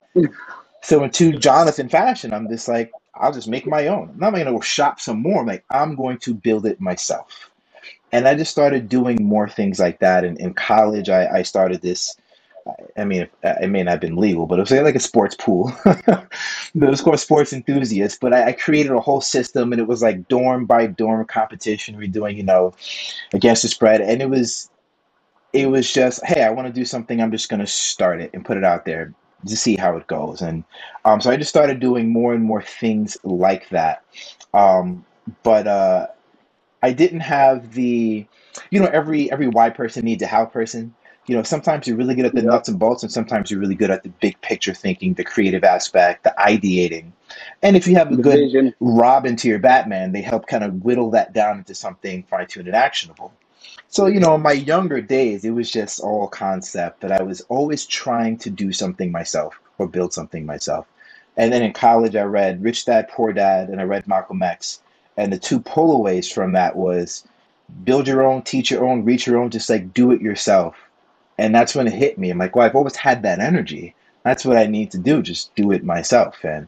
so 0.82 1.04
into 1.04 1.34
Jonathan 1.34 1.90
fashion, 1.90 2.34
I'm 2.34 2.48
just 2.48 2.68
like, 2.68 2.92
I'll 3.16 3.34
just 3.34 3.48
make 3.48 3.68
my 3.68 3.88
own. 3.88 4.12
I'm 4.12 4.20
not 4.20 4.32
gonna 4.32 4.52
go 4.52 4.62
shop 4.62 5.02
some 5.02 5.22
more. 5.22 5.42
I'm 5.42 5.48
like, 5.48 5.66
I'm 5.70 5.96
going 5.96 6.20
to 6.20 6.34
build 6.34 6.66
it 6.66 6.80
myself. 6.80 7.50
And 8.14 8.26
I 8.26 8.36
just 8.36 8.52
started 8.52 8.88
doing 8.88 9.26
more 9.26 9.50
things 9.50 9.80
like 9.80 10.00
that. 10.00 10.24
And 10.24 10.40
in 10.40 10.54
college, 10.54 11.10
I, 11.10 11.28
I 11.40 11.42
started 11.42 11.82
this 11.82 12.16
I 12.98 13.06
mean, 13.06 13.28
it 13.44 13.70
may 13.70 13.84
not 13.84 13.92
have 13.92 14.00
been 14.02 14.16
legal, 14.16 14.46
but 14.46 14.60
it 14.60 14.62
was 14.62 14.72
like 14.72 14.96
a 14.96 15.00
sports 15.00 15.36
pool. 15.36 15.72
it 15.86 16.28
was 16.74 17.02
called 17.02 17.20
Sports 17.20 17.54
Enthusiasts. 17.54 18.18
But 18.20 18.34
I, 18.34 18.48
I, 18.48 18.52
created 18.54 18.92
a 18.92 19.00
whole 19.00 19.22
system, 19.22 19.72
and 19.72 19.82
it 19.82 19.88
was 19.88 20.02
like 20.02 20.28
dorm 20.28 20.66
by 20.66 20.88
dorm 20.88 21.26
competition. 21.26 21.98
We're 21.98 22.08
doing, 22.08 22.38
you 22.38 22.44
know, 22.44 22.74
against 23.34 23.62
the 23.62 23.68
spread, 23.68 24.02
and 24.02 24.22
it 24.22 24.30
was, 24.30 24.70
it 25.54 25.70
was 25.70 25.92
just, 25.92 26.26
hey, 26.26 26.44
I 26.44 26.50
want 26.50 26.68
to 26.68 26.74
do 26.74 26.86
something. 26.86 27.22
I'm 27.22 27.32
just 27.32 27.50
going 27.50 27.60
to 27.60 27.68
start 27.68 28.22
it 28.22 28.32
and 28.34 28.46
put 28.46 28.58
it 28.58 28.64
out 28.64 28.86
there 28.86 29.14
to 29.46 29.56
see 29.56 29.76
how 29.76 29.96
it 29.98 30.08
goes. 30.08 30.42
And 30.42 30.64
um, 31.06 31.22
so 31.22 31.30
I 31.30 31.38
just 31.38 31.50
started 31.50 31.80
doing 31.80 32.10
more 32.10 32.34
and 32.34 32.44
more 32.44 32.62
things 32.62 33.18
like 33.24 33.70
that. 33.70 34.04
Um, 34.54 35.06
but 35.44 35.68
uh, 35.68 36.08
I 36.82 36.94
didn't 36.94 37.22
have 37.22 37.74
the, 37.74 38.26
you 38.72 38.80
know, 38.80 38.88
every 38.88 39.32
every 39.32 39.48
why 39.48 39.70
person 39.70 40.06
needs 40.06 40.24
a 40.24 40.28
how 40.28 40.46
person 40.46 40.96
you 41.28 41.36
know, 41.36 41.44
sometimes 41.44 41.86
you're 41.86 41.98
really 41.98 42.16
good 42.16 42.26
at 42.26 42.34
the 42.34 42.42
yep. 42.42 42.50
nuts 42.50 42.70
and 42.70 42.80
bolts, 42.80 43.04
and 43.04 43.12
sometimes 43.12 43.52
you're 43.52 43.60
really 43.60 43.76
good 43.76 43.92
at 43.92 44.04
the 44.04 44.10
big 44.10 44.40
picture 44.42 44.74
thinking, 44.74 45.14
the 45.14 45.26
creative 45.26 45.64
aspect, 45.66 46.24
the 46.24 46.34
ideating. 46.40 47.12
And 47.62 47.76
if 47.76 47.86
you 47.86 47.96
have 47.96 48.12
a 48.12 48.16
the 48.16 48.24
good 48.24 48.40
vision. 48.40 48.74
Robin 48.80 49.36
to 49.36 49.50
your 49.50 49.60
Batman, 49.60 50.14
they 50.14 50.22
help 50.22 50.48
kind 50.48 50.64
of 50.64 50.86
whittle 50.86 51.12
that 51.12 51.34
down 51.34 51.58
into 51.58 51.76
something 51.76 52.24
fine 52.24 52.48
tuned 52.48 52.68
and 52.68 52.76
actionable. 52.76 53.34
So, 53.90 54.08
you 54.08 54.22
know, 54.22 54.36
in 54.36 54.42
my 54.42 54.54
younger 54.54 55.02
days, 55.02 55.44
it 55.44 55.52
was 55.52 55.70
just 55.70 56.00
all 56.00 56.28
concept, 56.28 57.02
but 57.02 57.12
I 57.12 57.22
was 57.22 57.42
always 57.42 57.86
trying 57.86 58.38
to 58.40 58.50
do 58.50 58.72
something 58.72 59.12
myself 59.12 59.60
or 59.78 59.88
build 59.88 60.14
something 60.14 60.46
myself. 60.46 60.88
And 61.36 61.52
then 61.52 61.62
in 61.62 61.74
college, 61.74 62.16
I 62.16 62.24
read 62.24 62.64
Rich 62.64 62.86
Dad, 62.86 63.10
Poor 63.10 63.34
Dad, 63.34 63.70
and 63.70 63.82
I 63.82 63.84
read 63.84 64.08
Malcolm 64.08 64.42
X. 64.42 64.82
And 65.18 65.32
the 65.32 65.38
two 65.38 65.60
pullaways 65.60 66.32
from 66.32 66.54
that 66.54 66.76
was 66.76 67.26
build 67.84 68.08
your 68.08 68.24
own, 68.24 68.44
teach 68.44 68.72
your 68.72 68.88
own, 68.88 69.04
reach 69.04 69.28
your 69.28 69.38
own, 69.38 69.50
just 69.50 69.70
like 69.70 69.94
do 69.94 70.12
it 70.12 70.22
yourself 70.22 70.87
and 71.38 71.54
that's 71.54 71.76
when 71.76 71.88
it 71.88 71.94
hit 71.94 72.18
me. 72.18 72.30
I'm 72.30 72.38
like, 72.38 72.56
well, 72.56 72.66
I've 72.66 72.76
always 72.76 72.96
had 72.96 73.24
that 73.24 73.40
energy. 73.40 73.96
That's 74.24 74.46
what 74.46 74.58
I 74.58 74.66
need 74.66 74.92
to 74.92 74.98
do. 74.98 75.22
Just 75.22 75.56
do 75.56 75.72
it 75.72 75.84
myself. 75.84 76.44
And 76.44 76.68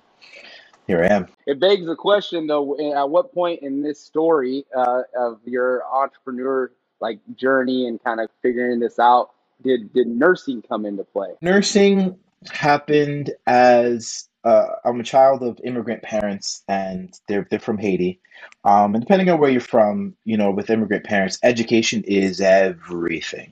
here 0.87 1.03
I 1.03 1.07
am. 1.07 1.27
It 1.45 1.59
begs 1.59 1.85
the 1.85 1.95
question, 1.95 2.47
though. 2.47 2.77
At 2.95 3.09
what 3.09 3.33
point 3.33 3.61
in 3.61 3.81
this 3.81 3.99
story 3.99 4.65
uh, 4.75 5.01
of 5.17 5.39
your 5.45 5.83
entrepreneur 5.85 6.71
like 7.01 7.19
journey 7.35 7.87
and 7.87 8.03
kind 8.03 8.19
of 8.19 8.29
figuring 8.41 8.79
this 8.79 8.99
out 8.99 9.31
did 9.63 9.91
did 9.93 10.07
nursing 10.07 10.61
come 10.61 10.85
into 10.85 11.03
play? 11.03 11.29
Nursing 11.41 12.17
happened 12.51 13.31
as 13.47 14.29
uh, 14.45 14.67
I'm 14.85 14.99
a 14.99 15.03
child 15.03 15.43
of 15.43 15.59
immigrant 15.63 16.01
parents, 16.01 16.63
and 16.67 17.13
they're 17.27 17.45
they're 17.49 17.59
from 17.59 17.77
Haiti. 17.77 18.21
Um, 18.63 18.95
and 18.95 19.03
depending 19.03 19.29
on 19.29 19.39
where 19.39 19.49
you're 19.49 19.59
from, 19.59 20.15
you 20.23 20.37
know, 20.37 20.49
with 20.49 20.69
immigrant 20.69 21.03
parents, 21.03 21.39
education 21.43 22.03
is 22.05 22.39
everything 22.39 23.51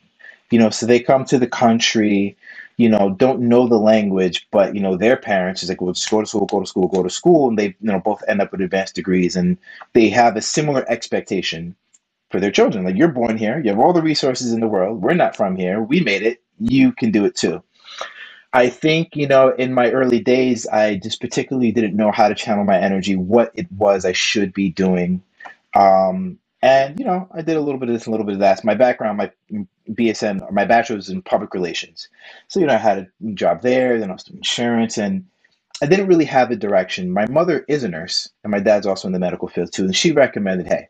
you 0.51 0.59
know 0.59 0.69
so 0.69 0.85
they 0.88 0.99
come 0.99 1.25
to 1.25 1.39
the 1.39 1.47
country 1.47 2.38
you 2.77 2.89
know 2.89 3.11
don't 3.11 3.41
know 3.41 3.67
the 3.67 3.77
language 3.79 4.47
but 4.51 4.75
you 4.75 4.81
know 4.81 4.97
their 4.97 5.17
parents 5.17 5.63
is 5.63 5.69
like 5.69 5.81
well 5.81 5.94
just 5.94 6.09
go 6.09 6.21
to 6.21 6.27
school 6.27 6.47
go 6.47 6.61
to 6.61 6.67
school 6.67 6.88
go 6.88 7.03
to 7.03 7.09
school 7.09 7.49
and 7.49 7.59
they 7.59 7.67
you 7.67 7.75
know 7.81 7.99
both 7.99 8.23
end 8.27 8.41
up 8.41 8.51
with 8.51 8.61
advanced 8.61 8.95
degrees 8.95 9.35
and 9.35 9.57
they 9.94 10.09
have 10.09 10.35
a 10.38 10.41
similar 10.41 10.85
expectation 10.89 11.75
for 12.31 12.39
their 12.41 12.51
children. 12.51 12.85
Like 12.85 12.97
you're 12.97 13.09
born 13.09 13.38
here 13.38 13.59
you 13.61 13.69
have 13.71 13.79
all 13.79 13.94
the 13.94 14.01
resources 14.03 14.53
in 14.53 14.61
the 14.61 14.67
world 14.67 15.01
we're 15.01 15.15
not 15.15 15.35
from 15.38 15.55
here 15.55 15.81
we 15.81 16.01
made 16.01 16.23
it 16.23 16.41
you 16.59 16.91
can 16.94 17.11
do 17.11 17.25
it 17.25 17.35
too. 17.35 17.63
I 18.53 18.69
think 18.69 19.16
you 19.16 19.27
know 19.27 19.49
in 19.49 19.73
my 19.73 19.92
early 19.92 20.19
days 20.21 20.68
i 20.68 20.95
just 20.97 21.21
particularly 21.21 21.71
didn't 21.71 21.95
know 21.95 22.11
how 22.11 22.30
to 22.30 22.35
channel 22.35 22.66
my 22.66 22.80
energy 22.80 23.16
what 23.16 23.51
it 23.56 23.71
was 23.71 24.06
i 24.06 24.13
should 24.13 24.54
be 24.54 24.69
doing. 24.71 25.23
Um, 25.75 26.39
and 26.61 26.99
you 26.99 27.06
know, 27.06 27.27
I 27.33 27.42
did 27.42 27.57
a 27.57 27.61
little 27.61 27.80
bit 27.80 27.89
of 27.89 27.95
this, 27.95 28.07
a 28.07 28.11
little 28.11 28.25
bit 28.25 28.33
of 28.35 28.39
that. 28.42 28.63
My 28.66 28.75
background, 28.75 29.18
my 29.18 29.31
BSN, 29.89 30.41
or 30.41 30.51
my 30.51 30.65
bachelor's 30.65 31.09
in 31.09 31.21
public 31.21 31.53
relations. 31.53 32.09
So 32.47 32.59
you 32.59 32.65
know, 32.65 32.73
I 32.75 32.77
had 32.77 32.99
a 32.99 33.31
job 33.33 33.61
there, 33.61 33.99
then 33.99 34.09
I 34.09 34.13
was 34.13 34.23
doing 34.23 34.37
insurance, 34.37 34.97
and 34.97 35.25
I 35.81 35.85
didn't 35.85 36.07
really 36.07 36.25
have 36.25 36.51
a 36.51 36.56
direction. 36.56 37.11
My 37.11 37.27
mother 37.27 37.65
is 37.67 37.83
a 37.83 37.89
nurse, 37.89 38.29
and 38.44 38.51
my 38.51 38.59
dad's 38.59 38.87
also 38.87 39.07
in 39.07 39.13
the 39.13 39.19
medical 39.19 39.47
field 39.47 39.71
too, 39.73 39.85
and 39.85 39.95
she 39.95 40.11
recommended, 40.11 40.67
hey, 40.67 40.89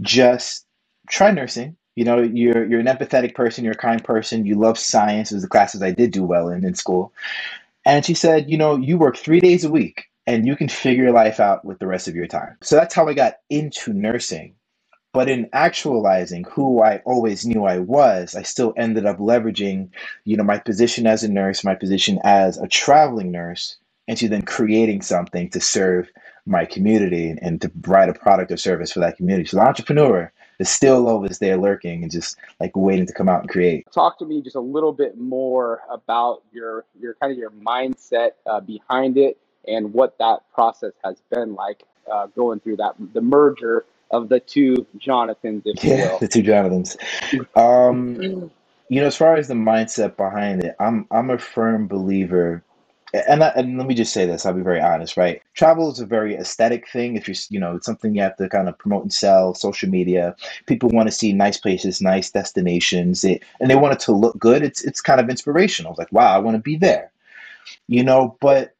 just 0.00 0.66
try 1.08 1.30
nursing. 1.30 1.76
You 1.96 2.04
know, 2.04 2.22
you're 2.22 2.66
you're 2.66 2.80
an 2.80 2.86
empathetic 2.86 3.34
person, 3.34 3.64
you're 3.64 3.74
a 3.74 3.76
kind 3.76 4.02
person, 4.02 4.46
you 4.46 4.54
love 4.54 4.78
science, 4.78 5.32
is 5.32 5.42
the 5.42 5.48
classes 5.48 5.82
I 5.82 5.90
did 5.92 6.12
do 6.12 6.24
well 6.24 6.48
in 6.48 6.64
in 6.64 6.74
school. 6.74 7.12
And 7.84 8.04
she 8.04 8.14
said, 8.14 8.50
you 8.50 8.58
know, 8.58 8.76
you 8.76 8.98
work 8.98 9.16
three 9.16 9.40
days 9.40 9.64
a 9.64 9.70
week 9.70 10.04
and 10.26 10.46
you 10.46 10.56
can 10.56 10.68
figure 10.68 11.04
your 11.04 11.12
life 11.12 11.40
out 11.40 11.64
with 11.64 11.78
the 11.78 11.86
rest 11.86 12.08
of 12.08 12.14
your 12.14 12.26
time. 12.26 12.56
So 12.62 12.76
that's 12.76 12.94
how 12.94 13.08
I 13.08 13.14
got 13.14 13.36
into 13.50 13.92
nursing 13.92 14.54
but 15.12 15.28
in 15.28 15.48
actualizing 15.52 16.44
who 16.44 16.82
I 16.82 16.98
always 17.04 17.46
knew 17.46 17.64
I 17.64 17.78
was, 17.78 18.34
I 18.36 18.42
still 18.42 18.74
ended 18.76 19.06
up 19.06 19.18
leveraging, 19.18 19.90
you 20.24 20.36
know, 20.36 20.44
my 20.44 20.58
position 20.58 21.06
as 21.06 21.24
a 21.24 21.28
nurse, 21.28 21.64
my 21.64 21.74
position 21.74 22.20
as 22.24 22.58
a 22.58 22.68
traveling 22.68 23.32
nurse, 23.32 23.76
into 24.06 24.28
then 24.28 24.42
creating 24.42 25.02
something 25.02 25.50
to 25.50 25.60
serve 25.60 26.10
my 26.46 26.64
community 26.64 27.34
and, 27.42 27.60
to 27.60 27.68
provide 27.68 28.08
a 28.08 28.14
product 28.14 28.50
or 28.50 28.56
service 28.56 28.92
for 28.92 29.00
that 29.00 29.16
community. 29.16 29.48
So 29.48 29.56
the 29.58 29.64
entrepreneur 29.64 30.32
is 30.58 30.68
still 30.68 31.08
always 31.08 31.38
there 31.38 31.56
lurking 31.56 32.02
and 32.02 32.10
just 32.10 32.36
like 32.60 32.76
waiting 32.76 33.06
to 33.06 33.12
come 33.12 33.28
out 33.28 33.40
and 33.42 33.48
create. 33.50 33.86
Talk 33.92 34.18
to 34.18 34.26
me 34.26 34.42
just 34.42 34.56
a 34.56 34.60
little 34.60 34.92
bit 34.92 35.18
more 35.18 35.82
about 35.90 36.42
your 36.52 36.84
your 37.00 37.14
kind 37.14 37.32
of 37.32 37.38
your 37.38 37.50
mindset 37.50 38.32
uh, 38.46 38.60
behind 38.60 39.16
it 39.16 39.38
and 39.68 39.92
what 39.92 40.18
that 40.18 40.40
process 40.52 40.92
has 41.04 41.16
been 41.30 41.54
like 41.54 41.84
uh, 42.10 42.26
going 42.28 42.60
through 42.60 42.76
that 42.76 42.94
the 43.12 43.20
merger 43.20 43.84
of 44.12 44.28
the 44.28 44.40
two 44.40 44.86
Jonathans, 44.98 45.64
if 45.66 45.84
you 45.84 45.94
Yeah, 45.94 45.96
will. 45.96 46.22
the 46.22 46.28
two 46.28 46.42
Jonathans. 46.42 46.96
Um, 47.56 48.22
you 48.88 49.00
know, 49.00 49.08
as 49.08 49.16
far 49.16 49.36
as 49.36 49.48
the 49.48 49.54
mindset 49.54 50.16
behind 50.16 50.64
it, 50.64 50.76
I'm 50.80 51.06
I'm 51.10 51.30
a 51.30 51.38
firm 51.38 51.88
believer 51.88 52.56
and, 53.12 53.42
I, 53.42 53.48
and 53.50 53.76
let 53.78 53.86
me 53.86 53.94
just 53.94 54.12
say 54.12 54.26
this 54.26 54.46
i'll 54.46 54.54
be 54.54 54.62
very 54.62 54.80
honest 54.80 55.16
right? 55.16 55.42
Travel 55.54 55.90
is 55.90 56.00
a 56.00 56.06
very 56.06 56.36
aesthetic 56.36 56.88
thing. 56.88 57.16
If 57.16 57.26
you're 57.28 57.34
you 57.50 57.60
know 57.60 57.76
it's 57.76 57.86
something 57.86 58.14
you 58.14 58.22
have 58.22 58.36
to 58.36 58.48
kind 58.48 58.68
of 58.68 58.78
promote 58.78 59.02
and 59.02 59.12
sell 59.12 59.54
social 59.54 59.88
media. 59.88 60.36
People 60.66 60.90
want 60.90 61.08
to 61.08 61.12
see 61.14 61.32
nice 61.32 61.58
places 61.58 62.00
nice 62.00 62.30
destinations. 62.30 63.24
It, 63.24 63.42
and 63.60 63.70
they 63.70 63.76
want 63.76 63.94
it 63.94 64.00
to 64.00 64.12
look 64.12 64.38
good. 64.38 64.62
It's 64.62 64.84
it's 64.84 65.00
kind 65.00 65.20
of 65.20 65.28
inspirational. 65.28 65.92
It's 65.92 65.98
like 65.98 66.12
wow 66.12 66.34
i 66.34 66.38
want 66.38 66.56
to 66.56 66.62
be 66.62 66.76
there. 66.76 67.12
You 67.88 68.04
know 68.04 68.36
but 68.40 68.74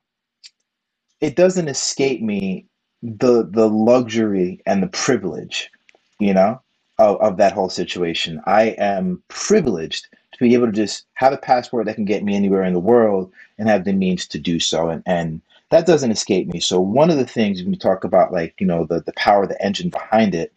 it 1.21 1.37
doesn't 1.37 1.69
escape 1.69 2.23
me 2.23 2.67
the 3.03 3.49
the 3.51 3.69
luxury 3.69 4.61
and 4.67 4.83
the 4.83 4.89
privilege 4.89 5.71
you 6.19 6.35
know 6.35 6.61
of, 6.99 7.21
of 7.21 7.37
that 7.37 7.53
whole 7.53 7.71
situation 7.71 8.41
i 8.47 8.75
am 8.79 9.23
privileged 9.29 10.07
to 10.33 10.39
be 10.49 10.55
able 10.55 10.67
to 10.67 10.73
just 10.73 11.07
have 11.15 11.33
a 11.33 11.39
passport 11.39 11.87
that 11.87 11.95
can 11.95 12.05
get 12.05 12.25
me 12.25 12.35
anywhere 12.35 12.63
in 12.63 12.73
the 12.73 12.81
world 12.81 13.33
and 13.59 13.69
have 13.69 13.85
the 13.85 13.93
means 13.93 14.27
to 14.29 14.39
do 14.39 14.59
so. 14.59 14.89
And, 14.89 15.03
and 15.05 15.43
that 15.71 15.87
doesn't 15.87 16.11
escape 16.11 16.49
me. 16.49 16.61
So 16.61 16.81
one 16.81 17.11
of 17.11 17.19
the 17.19 17.27
things 17.27 17.63
when 17.63 17.73
you 17.73 17.79
talk 17.79 18.05
about 18.05 18.33
like, 18.33 18.55
you 18.59 18.67
know, 18.67 18.87
the, 18.87 19.01
the 19.01 19.13
power, 19.13 19.47
the 19.47 19.63
engine 19.63 19.91
behind 19.91 20.35
it, 20.35 20.53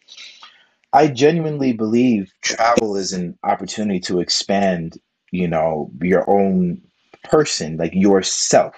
I 0.92 1.08
genuinely 1.08 1.72
believe 1.72 2.32
travel 2.40 2.96
is 2.96 3.12
an 3.12 3.36
opportunity 3.42 4.00
to 4.00 4.20
expand, 4.20 4.98
you 5.32 5.48
know, 5.48 5.90
your 6.00 6.28
own 6.30 6.80
person, 7.24 7.76
like 7.76 7.92
yourself, 7.94 8.74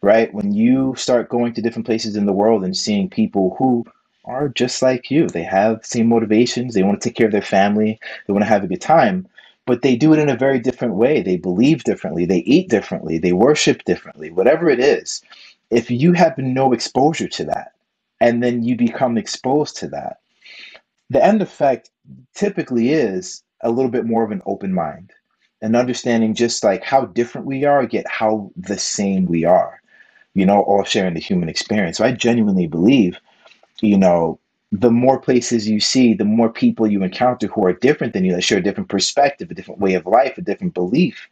right? 0.00 0.32
When 0.32 0.52
you 0.52 0.94
start 0.96 1.28
going 1.28 1.54
to 1.54 1.62
different 1.62 1.86
places 1.86 2.16
in 2.16 2.26
the 2.26 2.32
world 2.32 2.64
and 2.64 2.76
seeing 2.76 3.08
people 3.10 3.56
who 3.58 3.84
are 4.24 4.48
just 4.48 4.82
like 4.82 5.10
you, 5.10 5.26
they 5.26 5.42
have 5.42 5.84
same 5.84 6.08
motivations, 6.08 6.74
they 6.74 6.82
want 6.82 7.00
to 7.00 7.08
take 7.08 7.16
care 7.16 7.26
of 7.26 7.32
their 7.32 7.42
family, 7.42 7.98
they 8.26 8.32
want 8.32 8.44
to 8.44 8.48
have 8.48 8.64
a 8.64 8.68
good 8.68 8.80
time 8.80 9.26
but 9.68 9.82
they 9.82 9.96
do 9.96 10.14
it 10.14 10.18
in 10.18 10.30
a 10.30 10.36
very 10.36 10.58
different 10.58 10.94
way. 10.94 11.20
They 11.20 11.36
believe 11.36 11.84
differently, 11.84 12.24
they 12.24 12.38
eat 12.38 12.70
differently, 12.70 13.18
they 13.18 13.34
worship 13.34 13.84
differently, 13.84 14.30
whatever 14.30 14.70
it 14.70 14.80
is. 14.80 15.20
If 15.70 15.90
you 15.90 16.14
have 16.14 16.38
no 16.38 16.72
exposure 16.72 17.28
to 17.28 17.44
that, 17.44 17.72
and 18.18 18.42
then 18.42 18.62
you 18.62 18.76
become 18.76 19.18
exposed 19.18 19.76
to 19.76 19.88
that, 19.88 20.20
the 21.10 21.22
end 21.22 21.42
effect 21.42 21.90
typically 22.34 22.92
is 22.92 23.42
a 23.60 23.70
little 23.70 23.90
bit 23.90 24.06
more 24.06 24.24
of 24.24 24.30
an 24.30 24.40
open 24.46 24.72
mind 24.72 25.12
and 25.60 25.76
understanding 25.76 26.32
just 26.32 26.64
like 26.64 26.82
how 26.82 27.04
different 27.04 27.46
we 27.46 27.66
are, 27.66 27.86
yet 27.90 28.08
how 28.08 28.50
the 28.56 28.78
same 28.78 29.26
we 29.26 29.44
are, 29.44 29.82
you 30.38 30.46
know, 30.46 30.62
all 30.62 30.84
sharing 30.84 31.14
the 31.14 31.20
human 31.20 31.48
experience. 31.48 31.98
So 31.98 32.04
I 32.04 32.12
genuinely 32.12 32.68
believe, 32.68 33.18
you 33.80 33.98
know, 33.98 34.38
the 34.70 34.90
more 34.90 35.18
places 35.18 35.68
you 35.68 35.80
see, 35.80 36.14
the 36.14 36.24
more 36.24 36.50
people 36.50 36.86
you 36.86 37.02
encounter 37.02 37.48
who 37.48 37.64
are 37.64 37.72
different 37.72 38.12
than 38.12 38.24
you, 38.24 38.32
that 38.32 38.44
share 38.44 38.58
a 38.58 38.62
different 38.62 38.88
perspective, 38.88 39.50
a 39.50 39.54
different 39.54 39.80
way 39.80 39.94
of 39.94 40.06
life, 40.06 40.38
a 40.38 40.42
different 40.42 40.74
belief. 40.74 41.26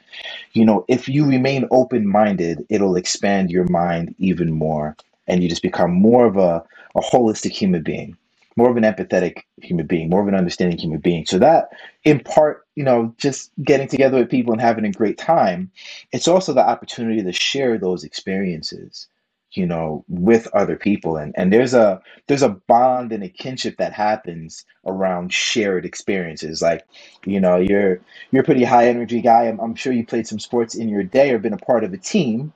You 0.55 0.65
know, 0.65 0.85
if 0.89 1.09
you 1.09 1.25
remain 1.25 1.69
open 1.71 2.09
minded, 2.09 2.67
it'll 2.69 2.97
expand 2.97 3.51
your 3.51 3.69
mind 3.69 4.15
even 4.19 4.51
more. 4.51 4.97
And 5.29 5.43
you 5.43 5.49
just 5.49 5.63
become 5.63 5.93
more 5.93 6.27
of 6.27 6.37
a, 6.37 6.65
a 6.97 7.01
holistic 7.01 7.51
human 7.51 7.83
being, 7.83 8.17
more 8.57 8.71
of 8.71 8.77
an 8.77 8.85
empathetic 8.85 9.43
human 9.63 9.87
being, 9.87 10.11
more 10.11 10.23
of 10.23 10.29
an 10.29 10.35
understanding 10.35 10.79
human 10.79 11.01
being. 11.01 11.27
So, 11.27 11.39
that 11.41 11.69
in 12.05 12.21
part, 12.21 12.67
you 12.77 12.85
know, 12.85 13.15
just 13.19 13.53
getting 13.65 13.89
together 13.89 14.19
with 14.19 14.31
people 14.31 14.53
and 14.53 14.61
having 14.63 14.85
a 14.87 14.93
great 14.93 15.19
time, 15.19 15.71
it's 16.13 16.29
also 16.29 16.53
the 16.55 16.67
opportunity 16.67 17.23
to 17.23 17.33
share 17.33 17.79
those 17.79 18.05
experiences 18.05 19.09
you 19.53 19.67
know 19.67 20.05
with 20.09 20.49
other 20.55 20.77
people. 20.77 21.17
And 21.17 21.35
and 21.37 21.53
there's 21.53 21.75
a 21.75 22.01
there's 22.27 22.43
a 22.43 22.51
bond 22.51 23.13
and 23.13 23.25
a 23.25 23.29
kinship 23.29 23.79
that 23.79 23.93
happens 23.93 24.65
around 24.87 25.33
shared 25.33 25.85
experiences. 25.87 26.63
Like 26.63 26.87
you 27.27 27.41
know 27.41 27.57
you're 27.59 28.01
you're 28.31 28.43
a 28.43 28.47
pretty 28.47 28.65
high 28.65 28.89
energy 28.89 29.21
guy. 29.23 29.45
I'm, 29.45 29.61
I'm 29.61 29.75
sure 29.75 29.93
you 29.93 30.07
played 30.07 30.27
some 30.29 30.41
sports 30.41 30.75
in 30.75 30.89
your 30.89 31.03
day 31.05 31.33
or 31.33 31.39
been 31.39 31.53
a 31.55 31.59
part 31.59 31.85
of 31.85 31.93
a 31.93 31.99
team. 31.99 32.53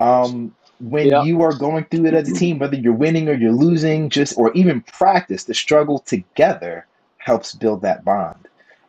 Um 0.00 0.54
when 0.80 1.08
Yeah. 1.08 1.22
you 1.22 1.42
are 1.42 1.54
going 1.54 1.84
through 1.86 2.06
it 2.06 2.14
as 2.14 2.28
a 2.28 2.32
team 2.32 2.58
whether 2.58 2.76
you're 2.76 2.92
winning 2.94 3.28
or 3.28 3.34
you're 3.34 3.52
losing 3.52 4.10
just 4.10 4.36
or 4.38 4.52
even 4.54 4.82
practice 4.82 5.44
the 5.44 5.54
struggle 5.54 6.00
together 6.00 6.86
helps 7.18 7.54
build 7.54 7.82
that 7.82 8.04
bond 8.04 8.36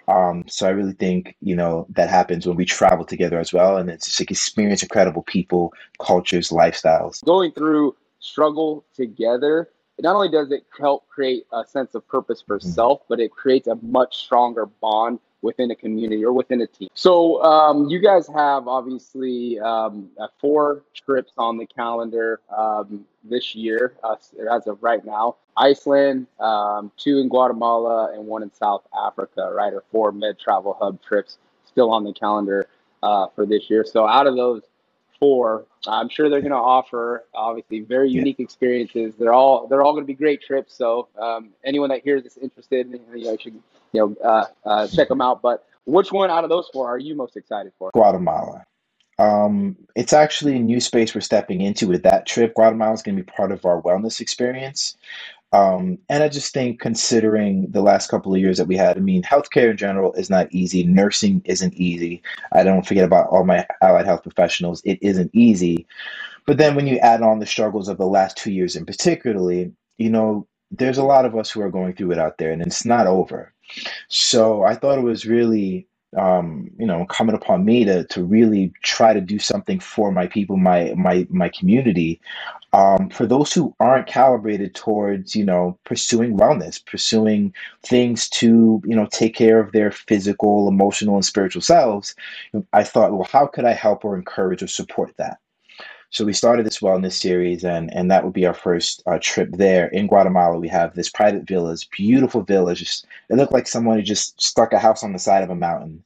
um, 0.10 0.46
so 0.48 0.68
I 0.68 0.72
really 0.72 0.94
think, 0.94 1.36
you 1.42 1.56
know, 1.56 1.88
that 1.92 2.10
happens 2.10 2.48
when 2.48 2.58
we 2.58 2.66
travel 2.66 3.06
together 3.06 3.40
as 3.40 3.54
well. 3.54 3.78
And 3.78 3.90
it's 3.90 4.08
just 4.08 4.22
like 4.22 4.32
experience 4.32 4.84
incredible 4.84 5.24
people, 5.24 5.74
cultures, 6.02 6.52
lifestyles. 6.52 7.24
Going 7.26 7.52
through 7.54 7.96
struggle 8.20 8.86
together, 8.96 9.70
not 10.00 10.16
only 10.16 10.30
does 10.30 10.52
it 10.52 10.66
help 10.78 11.08
create 11.10 11.46
a 11.54 11.66
sense 11.66 11.96
of 11.96 12.08
purpose 12.08 12.42
for 12.42 12.60
Mhm. 12.60 12.64
self, 12.64 13.02
but 13.08 13.20
it 13.20 13.32
creates 13.32 13.68
a 13.68 13.76
much 13.82 14.18
stronger 14.18 14.66
bond 14.66 15.20
within 15.42 15.72
a 15.72 15.76
community 15.76 16.26
or 16.26 16.34
within 16.34 16.62
a 16.62 16.68
team. 16.68 16.90
So 16.94 17.44
um, 17.44 17.88
you 17.90 18.00
guys 18.00 18.28
have 18.28 18.68
obviously 18.68 19.60
um, 19.60 20.10
uh, 20.20 20.28
four 20.40 20.84
trips 20.94 21.34
on 21.38 21.58
the 21.58 21.66
calendar 21.66 22.42
um, 22.56 23.06
this 23.24 23.56
year 23.56 23.94
uh, 24.04 24.16
as 24.52 24.68
of 24.68 24.82
right 24.82 25.06
now. 25.06 25.36
Iceland, 25.56 26.28
um, 26.40 26.92
two 26.98 27.20
in 27.20 27.30
Guatemala, 27.30 28.14
and 28.14 28.26
one 28.28 28.44
in 28.44 28.54
South 28.54 28.84
Africa, 28.98 29.52
right? 29.54 29.74
Or 29.74 29.84
four 29.92 30.12
Med 30.12 30.40
Travel 30.40 30.76
Hub 30.80 31.02
trips 31.02 31.38
still 31.66 31.92
on 31.92 32.04
the 32.04 32.14
calendar 32.14 32.68
uh, 33.04 33.28
for 33.36 33.46
this 33.46 33.70
year. 33.70 33.86
So 33.86 34.08
out 34.08 34.28
of 34.28 34.36
those 34.36 34.64
four, 35.20 35.66
I'm 35.88 36.10
sure 36.10 36.30
they're 36.30 36.42
going 36.42 36.52
to 36.52 36.58
offer 36.58 37.26
obviously 37.34 37.82
very 37.82 38.10
Yeah. 38.10 38.20
unique 38.20 38.40
experiences. 38.40 39.14
They're 39.18 39.34
all 39.34 39.68
they're 39.68 39.82
all 39.82 39.94
going 39.94 40.04
to 40.04 40.08
be 40.08 40.14
great 40.14 40.42
trips. 40.42 40.76
So 40.76 41.08
um, 41.20 41.50
anyone 41.64 41.90
that 41.90 42.04
hears 42.04 42.24
is 42.26 42.38
interested, 42.38 42.92
you 42.92 43.26
know, 43.26 43.38
should 43.38 43.54
you 43.54 43.62
know 43.94 44.16
uh, 44.24 44.46
uh, 44.66 44.88
check 44.88 45.08
them 45.08 45.22
out. 45.22 45.42
But 45.42 45.66
which 45.86 46.12
one 46.12 46.30
out 46.30 46.44
of 46.44 46.50
those 46.50 46.70
four 46.74 46.88
are 46.88 47.00
you 47.00 47.16
most 47.16 47.38
excited 47.38 47.72
for? 47.78 47.92
Guatemala. 47.94 48.66
Um, 49.20 49.76
it's 49.96 50.14
actually 50.14 50.58
a 50.58 50.60
new 50.60 50.80
space 50.80 51.16
we're 51.16 51.22
stepping 51.22 51.62
into 51.62 51.88
with 51.88 52.04
that 52.04 52.28
trip. 52.28 52.54
Guatemala 52.54 52.94
is 52.94 53.02
going 53.02 53.18
to 53.18 53.24
be 53.24 53.32
part 53.32 53.52
of 53.52 53.66
our 53.66 53.82
wellness 53.82 54.22
experience. 54.22 54.96
Um, 55.58 56.00
and 56.10 56.24
I 56.24 56.30
just 56.30 56.54
think 56.54 56.82
considering 56.82 57.72
the 57.72 57.82
last 57.82 58.10
couple 58.12 58.34
of 58.36 58.42
years 58.42 58.58
that 58.60 58.68
we 58.68 58.78
had, 58.78 58.98
I 58.98 59.02
mean, 59.02 59.24
healthcare 59.24 59.72
in 59.72 59.78
general 59.78 60.14
is 60.14 60.30
not 60.30 60.52
easy. 60.52 60.86
Nursing 60.86 61.42
isn't 61.46 61.74
easy. 61.76 62.24
I 62.54 62.64
don't 62.64 62.88
forget 62.88 63.06
about 63.06 63.30
all 63.30 63.46
my 63.46 63.68
allied 63.82 64.06
health 64.08 64.24
professionals. 64.24 64.82
It 64.86 65.00
isn't 65.02 65.32
easy. 65.34 65.88
But 66.48 66.58
then 66.60 66.76
when 66.76 66.88
you 66.88 67.00
add 67.00 67.24
on 67.24 67.40
the 67.40 67.48
struggles 67.48 67.90
of 67.90 67.98
the 67.98 68.08
last 68.08 68.38
two 68.38 68.52
years 68.54 68.76
in 68.76 68.86
particularly, 68.86 69.74
you 70.00 70.12
know, 70.12 70.48
there's 70.72 71.00
a 71.00 71.06
lot 71.06 71.26
of 71.26 71.36
us 71.38 71.52
who 71.52 71.62
are 71.62 71.72
going 71.72 71.96
through 71.96 72.12
it 72.14 72.20
out 72.20 72.40
there 72.40 72.52
and 72.52 72.62
it's 72.64 72.86
not 72.86 73.08
over. 73.08 73.54
So 74.10 74.64
I 74.64 74.76
thought 74.76 75.00
it 75.00 75.04
was 75.04 75.26
really, 75.28 75.88
um, 76.18 76.72
you 76.80 76.86
know, 76.86 77.06
coming 77.06 77.36
upon 77.36 77.66
me 77.66 77.86
to 77.86 78.06
to 78.06 78.24
really 78.24 78.74
try 78.84 79.14
to 79.14 79.22
do 79.22 79.40
something 79.40 79.80
for 79.80 80.12
my 80.12 80.28
people, 80.28 80.58
my 80.58 80.94
my 80.98 81.28
my 81.30 81.50
community. 81.50 82.20
Um, 82.74 83.10
for 83.10 83.26
those 83.26 83.54
who 83.54 83.74
aren't 83.80 84.08
calibrated 84.08 84.76
towards, 84.76 85.36
you 85.36 85.46
know, 85.46 85.80
pursuing 85.86 86.38
wellness, 86.38 86.86
pursuing 86.86 87.54
things 87.84 88.30
to, 88.32 88.82
you 88.86 88.96
know, 88.96 89.08
take 89.12 89.36
care 89.36 89.60
of 89.60 89.72
their 89.72 89.92
physical, 89.92 90.68
emotional, 90.68 91.16
and 91.16 91.26
spiritual 91.26 91.62
selves, 91.62 92.14
I 92.74 92.84
thought, 92.84 93.14
well, 93.14 93.28
how 93.32 93.48
could 93.48 93.66
I 93.66 93.74
help 93.74 94.06
or 94.06 94.16
encourage 94.18 94.62
or 94.64 94.68
support 94.68 95.16
that? 95.18 95.40
So 96.10 96.24
we 96.26 96.34
started 96.34 96.66
this 96.66 96.80
wellness 96.80 97.14
series, 97.14 97.66
and 97.66 97.94
and 97.94 98.10
that 98.12 98.24
would 98.24 98.34
be 98.34 98.46
our 98.46 98.54
first 98.54 99.04
uh, 99.08 99.20
trip 99.22 99.50
there 99.54 99.88
in 99.90 100.08
Guatemala. 100.08 100.58
We 100.60 100.70
have 100.70 100.96
this 100.96 101.10
private 101.10 101.48
villas, 101.48 101.86
beautiful 101.86 102.44
villas. 102.44 102.80
Just 102.80 103.06
it 103.30 103.36
looked 103.36 103.52
like 103.54 103.68
someone 103.68 103.98
had 103.98 104.06
just 104.06 104.42
stuck 104.42 104.74
a 104.74 104.80
house 104.80 105.04
on 105.04 105.14
the 105.14 105.20
side 105.20 105.44
of 105.44 105.50
a 105.50 105.56
mountain. 105.56 106.04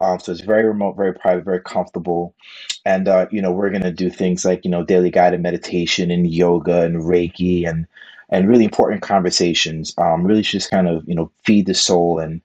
Um, 0.00 0.18
so 0.18 0.32
it's 0.32 0.40
very 0.40 0.64
remote, 0.64 0.96
very 0.96 1.14
private, 1.14 1.44
very 1.44 1.60
comfortable. 1.60 2.34
And 2.84 3.08
uh, 3.08 3.26
you 3.30 3.42
know, 3.42 3.52
we're 3.52 3.70
gonna 3.70 3.92
do 3.92 4.10
things 4.10 4.44
like 4.44 4.64
you 4.64 4.70
know 4.70 4.84
daily 4.84 5.10
guided 5.10 5.42
meditation 5.42 6.10
and 6.10 6.30
yoga 6.30 6.82
and 6.82 6.96
Reiki 6.96 7.68
and 7.68 7.86
and 8.30 8.48
really 8.48 8.64
important 8.64 9.02
conversations. 9.02 9.94
Um, 9.98 10.24
really 10.24 10.42
just 10.42 10.70
kind 10.70 10.88
of 10.88 11.06
you 11.08 11.14
know 11.14 11.30
feed 11.44 11.66
the 11.66 11.74
soul 11.74 12.18
and 12.18 12.40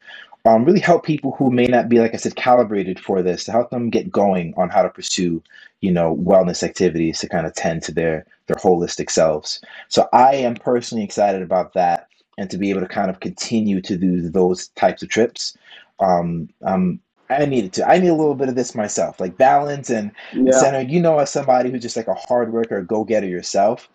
um, 0.45 0.63
really 0.63 0.79
help 0.79 1.03
people 1.03 1.31
who 1.31 1.49
may 1.49 1.65
not 1.65 1.89
be, 1.89 1.99
like 1.99 2.13
I 2.13 2.17
said, 2.17 2.35
calibrated 2.35 2.99
for 2.99 3.23
this 3.23 3.45
to 3.45 3.51
help 3.51 3.71
them 3.71 3.89
get 3.89 4.11
going 4.11 4.53
on 4.57 4.69
how 4.69 4.83
to 4.83 4.89
pursue 4.89 5.41
you 5.81 5.91
know 5.91 6.15
wellness 6.17 6.63
activities 6.63 7.19
to 7.19 7.29
kind 7.29 7.45
of 7.47 7.53
tend 7.55 7.83
to 7.83 7.91
their 7.93 8.25
their 8.47 8.57
holistic 8.57 9.09
selves. 9.09 9.61
So 9.89 10.07
I 10.13 10.35
am 10.35 10.55
personally 10.55 11.03
excited 11.03 11.41
about 11.41 11.73
that 11.73 12.07
and 12.37 12.49
to 12.49 12.57
be 12.57 12.69
able 12.69 12.81
to 12.81 12.87
kind 12.87 13.09
of 13.09 13.19
continue 13.21 13.81
to 13.81 13.97
do 13.97 14.29
those 14.29 14.67
types 14.69 15.01
of 15.01 15.09
trips. 15.09 15.57
Um, 15.99 16.49
um, 16.63 16.99
I 17.29 17.45
needed 17.45 17.73
to. 17.73 17.89
I 17.89 17.97
need 17.97 18.09
a 18.09 18.13
little 18.13 18.35
bit 18.35 18.49
of 18.49 18.55
this 18.55 18.75
myself, 18.75 19.19
like 19.19 19.37
balance 19.37 19.89
and 19.89 20.11
Yeah. 20.33 20.51
center. 20.51 20.81
You 20.81 21.01
know, 21.01 21.19
as 21.19 21.31
somebody 21.31 21.71
who's 21.71 21.81
just 21.81 21.97
like 21.97 22.07
a 22.07 22.13
hard 22.13 22.53
worker, 22.53 22.81
go 22.81 23.03
getter 23.03 23.27
yourself, 23.27 23.89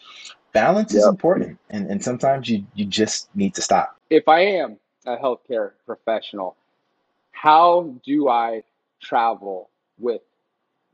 balance 0.52 0.94
is 0.94 1.06
important, 1.06 1.58
and 1.70 1.88
and 1.90 2.02
sometimes 2.02 2.48
you 2.48 2.64
you 2.74 2.84
just 2.84 3.34
need 3.36 3.54
to 3.54 3.62
stop. 3.62 3.96
If 4.10 4.28
I 4.28 4.40
am 4.40 4.78
a 5.06 5.16
healthcare 5.16 5.72
professional, 5.86 6.56
how 7.32 7.94
do 8.04 8.28
I 8.28 8.62
travel 9.00 9.70
with 9.98 10.22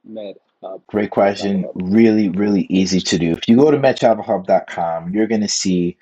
Med 0.05 0.37
Hub? 0.63 0.83
Great 0.87 1.11
question. 1.11 1.67
Really, 1.75 2.29
really 2.29 2.67
easy 2.69 3.01
to 3.01 3.19
do. 3.19 3.33
If 3.33 3.49
you 3.49 3.57
go 3.57 3.71
to 3.71 3.79
medtravelhub.com, 3.79 5.13
you're 5.13 5.27
going 5.27 5.41
to 5.41 5.49
see 5.49 5.97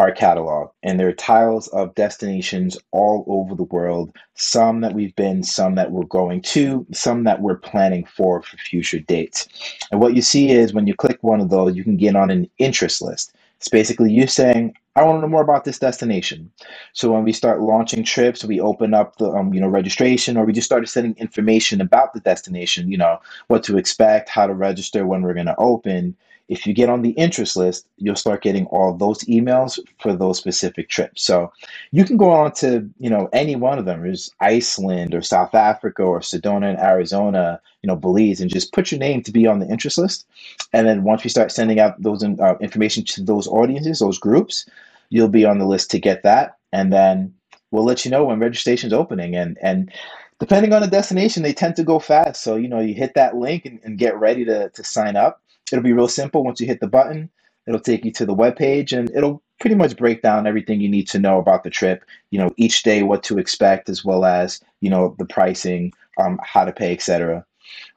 our 0.00 0.10
catalog, 0.10 0.70
and 0.82 0.98
there 0.98 1.08
are 1.08 1.12
tiles 1.12 1.68
of 1.68 1.94
destinations 1.94 2.78
all 2.90 3.22
over 3.28 3.54
the 3.54 3.64
world. 3.64 4.16
Some 4.34 4.80
that 4.80 4.94
we've 4.94 5.14
been, 5.14 5.42
some 5.42 5.74
that 5.74 5.92
we're 5.92 6.04
going 6.04 6.40
to, 6.40 6.86
some 6.90 7.24
that 7.24 7.42
we're 7.42 7.58
planning 7.58 8.06
for 8.06 8.40
for 8.40 8.56
future 8.56 8.98
dates. 8.98 9.46
And 9.90 10.00
what 10.00 10.16
you 10.16 10.22
see 10.22 10.52
is 10.52 10.72
when 10.72 10.86
you 10.86 10.94
click 10.94 11.18
one 11.20 11.42
of 11.42 11.50
those, 11.50 11.76
you 11.76 11.84
can 11.84 11.98
get 11.98 12.16
on 12.16 12.30
an 12.30 12.48
interest 12.56 13.02
list. 13.02 13.34
It's 13.58 13.68
basically 13.68 14.10
you 14.10 14.26
saying, 14.26 14.74
I 14.96 15.02
want 15.02 15.18
to 15.18 15.20
know 15.20 15.28
more 15.28 15.42
about 15.42 15.66
this 15.66 15.78
destination. 15.78 16.50
So 16.94 17.12
when 17.12 17.22
we 17.22 17.34
start 17.34 17.60
launching 17.60 18.02
trips, 18.02 18.42
we 18.42 18.58
open 18.58 18.94
up 18.94 19.18
the 19.18 19.30
um, 19.30 19.52
you 19.52 19.60
know 19.60 19.68
registration, 19.68 20.38
or 20.38 20.46
we 20.46 20.54
just 20.54 20.66
started 20.66 20.86
sending 20.86 21.14
information 21.18 21.82
about 21.82 22.14
the 22.14 22.20
destination. 22.20 22.90
You 22.90 22.96
know 22.96 23.20
what 23.48 23.62
to 23.64 23.76
expect, 23.76 24.30
how 24.30 24.46
to 24.46 24.54
register, 24.54 25.06
when 25.06 25.20
we're 25.20 25.34
going 25.34 25.44
to 25.44 25.56
open. 25.58 26.16
If 26.50 26.66
you 26.66 26.74
get 26.74 26.90
on 26.90 27.02
the 27.02 27.10
interest 27.10 27.56
list, 27.56 27.86
you'll 27.96 28.16
start 28.16 28.42
getting 28.42 28.66
all 28.66 28.92
those 28.92 29.20
emails 29.26 29.78
for 30.00 30.12
those 30.12 30.36
specific 30.36 30.88
trips. 30.88 31.22
So 31.22 31.52
you 31.92 32.04
can 32.04 32.16
go 32.16 32.30
on 32.30 32.50
to 32.54 32.90
you 32.98 33.08
know 33.08 33.28
any 33.32 33.54
one 33.54 33.78
of 33.78 33.84
them. 33.84 34.02
There's 34.02 34.34
Iceland 34.40 35.14
or 35.14 35.22
South 35.22 35.54
Africa 35.54 36.02
or 36.02 36.18
Sedona 36.18 36.68
in 36.74 36.80
Arizona, 36.80 37.60
you 37.82 37.86
know 37.86 37.94
Belize, 37.94 38.40
and 38.40 38.50
just 38.50 38.72
put 38.72 38.90
your 38.90 38.98
name 38.98 39.22
to 39.22 39.30
be 39.30 39.46
on 39.46 39.60
the 39.60 39.68
interest 39.68 39.96
list. 39.96 40.26
And 40.72 40.88
then 40.88 41.04
once 41.04 41.22
we 41.22 41.30
start 41.30 41.52
sending 41.52 41.78
out 41.78 42.02
those 42.02 42.24
uh, 42.24 42.56
information 42.60 43.04
to 43.04 43.22
those 43.22 43.46
audiences, 43.46 44.00
those 44.00 44.18
groups, 44.18 44.68
you'll 45.10 45.28
be 45.28 45.44
on 45.44 45.60
the 45.60 45.66
list 45.66 45.88
to 45.92 46.00
get 46.00 46.24
that. 46.24 46.56
And 46.72 46.92
then 46.92 47.32
we'll 47.70 47.84
let 47.84 48.04
you 48.04 48.10
know 48.10 48.24
when 48.24 48.40
registration's 48.40 48.92
opening. 48.92 49.36
And 49.36 49.56
and 49.62 49.92
depending 50.40 50.72
on 50.72 50.82
the 50.82 50.88
destination, 50.88 51.44
they 51.44 51.52
tend 51.52 51.76
to 51.76 51.84
go 51.84 52.00
fast. 52.00 52.42
So 52.42 52.56
you 52.56 52.66
know 52.66 52.80
you 52.80 52.94
hit 52.94 53.14
that 53.14 53.36
link 53.36 53.66
and, 53.66 53.78
and 53.84 53.98
get 53.98 54.18
ready 54.18 54.44
to 54.46 54.68
to 54.70 54.82
sign 54.82 55.14
up 55.14 55.40
It'll 55.72 55.82
be 55.82 55.92
real 55.92 56.08
simple. 56.08 56.44
Once 56.44 56.60
you 56.60 56.66
hit 56.66 56.80
the 56.80 56.88
button, 56.88 57.30
it'll 57.66 57.80
take 57.80 58.04
you 58.04 58.12
to 58.12 58.26
the 58.26 58.34
web 58.34 58.56
page 58.56 58.92
and 58.92 59.10
it'll 59.14 59.42
pretty 59.60 59.76
much 59.76 59.96
break 59.96 60.22
down 60.22 60.46
everything 60.46 60.80
you 60.80 60.88
need 60.88 61.06
to 61.08 61.18
know 61.18 61.38
about 61.38 61.62
the 61.62 61.70
trip. 61.70 62.04
You 62.30 62.38
know, 62.38 62.52
each 62.56 62.82
day 62.82 63.02
what 63.02 63.22
to 63.24 63.38
expect, 63.38 63.88
as 63.88 64.04
well 64.04 64.24
as 64.24 64.60
you 64.80 64.90
know 64.90 65.14
the 65.18 65.26
pricing, 65.26 65.92
um, 66.18 66.40
how 66.42 66.64
to 66.64 66.72
pay, 66.72 66.92
etc. 66.92 67.44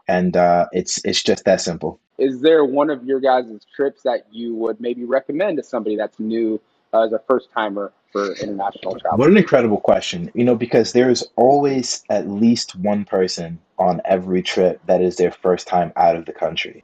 And 0.07 0.37
uh, 0.37 0.67
it's 0.71 1.03
it's 1.05 1.23
just 1.23 1.45
that 1.45 1.61
simple. 1.61 1.99
Is 2.19 2.41
there 2.41 2.63
one 2.63 2.89
of 2.89 3.03
your 3.03 3.19
guys' 3.19 3.65
trips 3.75 4.03
that 4.03 4.27
you 4.31 4.53
would 4.55 4.79
maybe 4.79 5.03
recommend 5.03 5.57
to 5.57 5.63
somebody 5.63 5.95
that's 5.95 6.19
new 6.19 6.61
uh, 6.93 7.05
as 7.05 7.11
a 7.11 7.19
first 7.27 7.49
timer 7.51 7.91
for 8.11 8.33
international 8.35 8.99
travel? 8.99 9.17
What 9.17 9.29
an 9.29 9.37
incredible 9.37 9.79
question. 9.79 10.29
You 10.35 10.43
know, 10.43 10.55
because 10.55 10.93
there's 10.93 11.23
always 11.35 12.03
at 12.09 12.29
least 12.29 12.75
one 12.75 13.05
person 13.05 13.59
on 13.79 14.01
every 14.05 14.43
trip 14.43 14.79
that 14.85 15.01
is 15.01 15.15
their 15.15 15.31
first 15.31 15.67
time 15.67 15.91
out 15.95 16.15
of 16.15 16.25
the 16.25 16.33
country. 16.33 16.83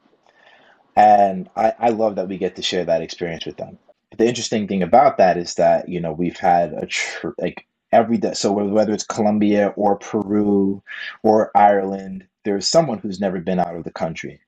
And 0.99 1.49
I, 1.55 1.73
I 1.79 1.89
love 1.91 2.15
that 2.17 2.27
we 2.27 2.37
get 2.37 2.57
to 2.57 2.61
share 2.61 2.83
that 2.83 3.01
experience 3.01 3.45
with 3.45 3.55
them. 3.55 3.77
But 4.09 4.19
the 4.19 4.27
interesting 4.27 4.67
thing 4.67 4.83
about 4.83 5.17
that 5.17 5.37
is 5.37 5.55
that, 5.55 5.87
you 5.87 6.01
know, 6.01 6.11
we've 6.11 6.35
had 6.37 6.73
a 6.73 6.87
tr- 6.87 7.29
like 7.37 7.65
every 7.93 8.17
day. 8.17 8.33
So 8.33 8.51
whether 8.51 8.91
it's 8.91 9.05
Colombia 9.05 9.69
or 9.77 9.95
Peru 9.95 10.83
or 11.23 11.51
Ireland, 11.55 12.25
there's 12.43 12.67
someone 12.67 12.97
who's 12.97 13.21
never 13.21 13.39
been 13.39 13.59
out 13.59 13.77
of 13.77 13.85
the 13.85 13.91
country. 13.91 14.41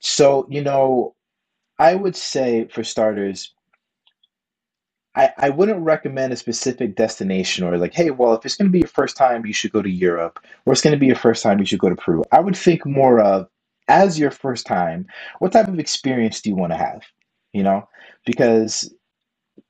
So, 0.00 0.46
you 0.48 0.62
know, 0.62 1.14
I 1.78 1.94
would 1.94 2.16
say 2.16 2.66
for 2.72 2.82
starters, 2.82 3.52
I, 5.14 5.32
I 5.36 5.50
wouldn't 5.50 5.84
recommend 5.84 6.32
a 6.32 6.36
specific 6.36 6.96
destination 6.96 7.62
or 7.62 7.76
like, 7.76 7.92
hey, 7.92 8.10
well, 8.10 8.32
if 8.32 8.46
it's 8.46 8.56
going 8.56 8.68
to 8.68 8.72
be 8.72 8.80
your 8.80 8.88
first 8.88 9.18
time, 9.18 9.44
you 9.44 9.52
should 9.52 9.72
go 9.72 9.82
to 9.82 9.90
Europe, 9.90 10.40
or 10.64 10.72
it's 10.72 10.82
going 10.82 10.94
to 10.94 10.98
be 10.98 11.08
your 11.08 11.16
first 11.16 11.42
time, 11.42 11.58
you 11.58 11.66
should 11.66 11.78
go 11.78 11.90
to 11.90 11.94
Peru. 11.94 12.24
I 12.32 12.40
would 12.40 12.56
think 12.56 12.86
more 12.86 13.20
of 13.20 13.48
as 13.88 14.18
your 14.18 14.30
first 14.30 14.66
time, 14.66 15.06
what 15.38 15.52
type 15.52 15.68
of 15.68 15.78
experience 15.78 16.40
do 16.40 16.50
you 16.50 16.56
want 16.56 16.72
to 16.72 16.78
have? 16.78 17.02
You 17.52 17.62
know, 17.62 17.88
because 18.26 18.92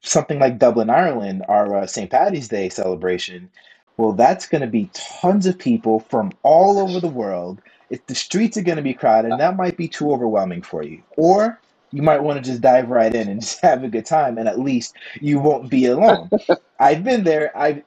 something 0.02 0.38
like 0.38 0.58
Dublin, 0.58 0.90
Ireland, 0.90 1.44
our 1.48 1.76
uh, 1.78 1.86
St. 1.86 2.10
Patty's 2.10 2.48
Day 2.48 2.68
celebration, 2.68 3.50
well, 3.96 4.12
that's 4.12 4.46
going 4.48 4.60
to 4.62 4.66
be 4.66 4.90
tons 4.92 5.46
of 5.46 5.58
people 5.58 6.00
from 6.00 6.32
all 6.42 6.78
over 6.78 7.00
the 7.00 7.08
world. 7.08 7.60
If 7.90 8.06
the 8.06 8.14
streets 8.14 8.56
are 8.56 8.62
going 8.62 8.76
to 8.76 8.82
be 8.82 8.94
crowded, 8.94 9.32
and 9.32 9.40
that 9.40 9.56
might 9.56 9.76
be 9.76 9.88
too 9.88 10.10
overwhelming 10.12 10.62
for 10.62 10.82
you. 10.82 11.02
Or 11.16 11.60
you 11.92 12.02
might 12.02 12.22
want 12.22 12.42
to 12.42 12.50
just 12.50 12.60
dive 12.60 12.90
right 12.90 13.14
in 13.14 13.28
and 13.28 13.40
just 13.42 13.60
have 13.62 13.84
a 13.84 13.88
good 13.88 14.06
time, 14.06 14.38
and 14.38 14.48
at 14.48 14.58
least 14.58 14.94
you 15.20 15.38
won't 15.38 15.70
be 15.70 15.86
alone. 15.86 16.28
I've 16.80 17.04
been 17.04 17.24
there. 17.24 17.56
I've 17.56 17.82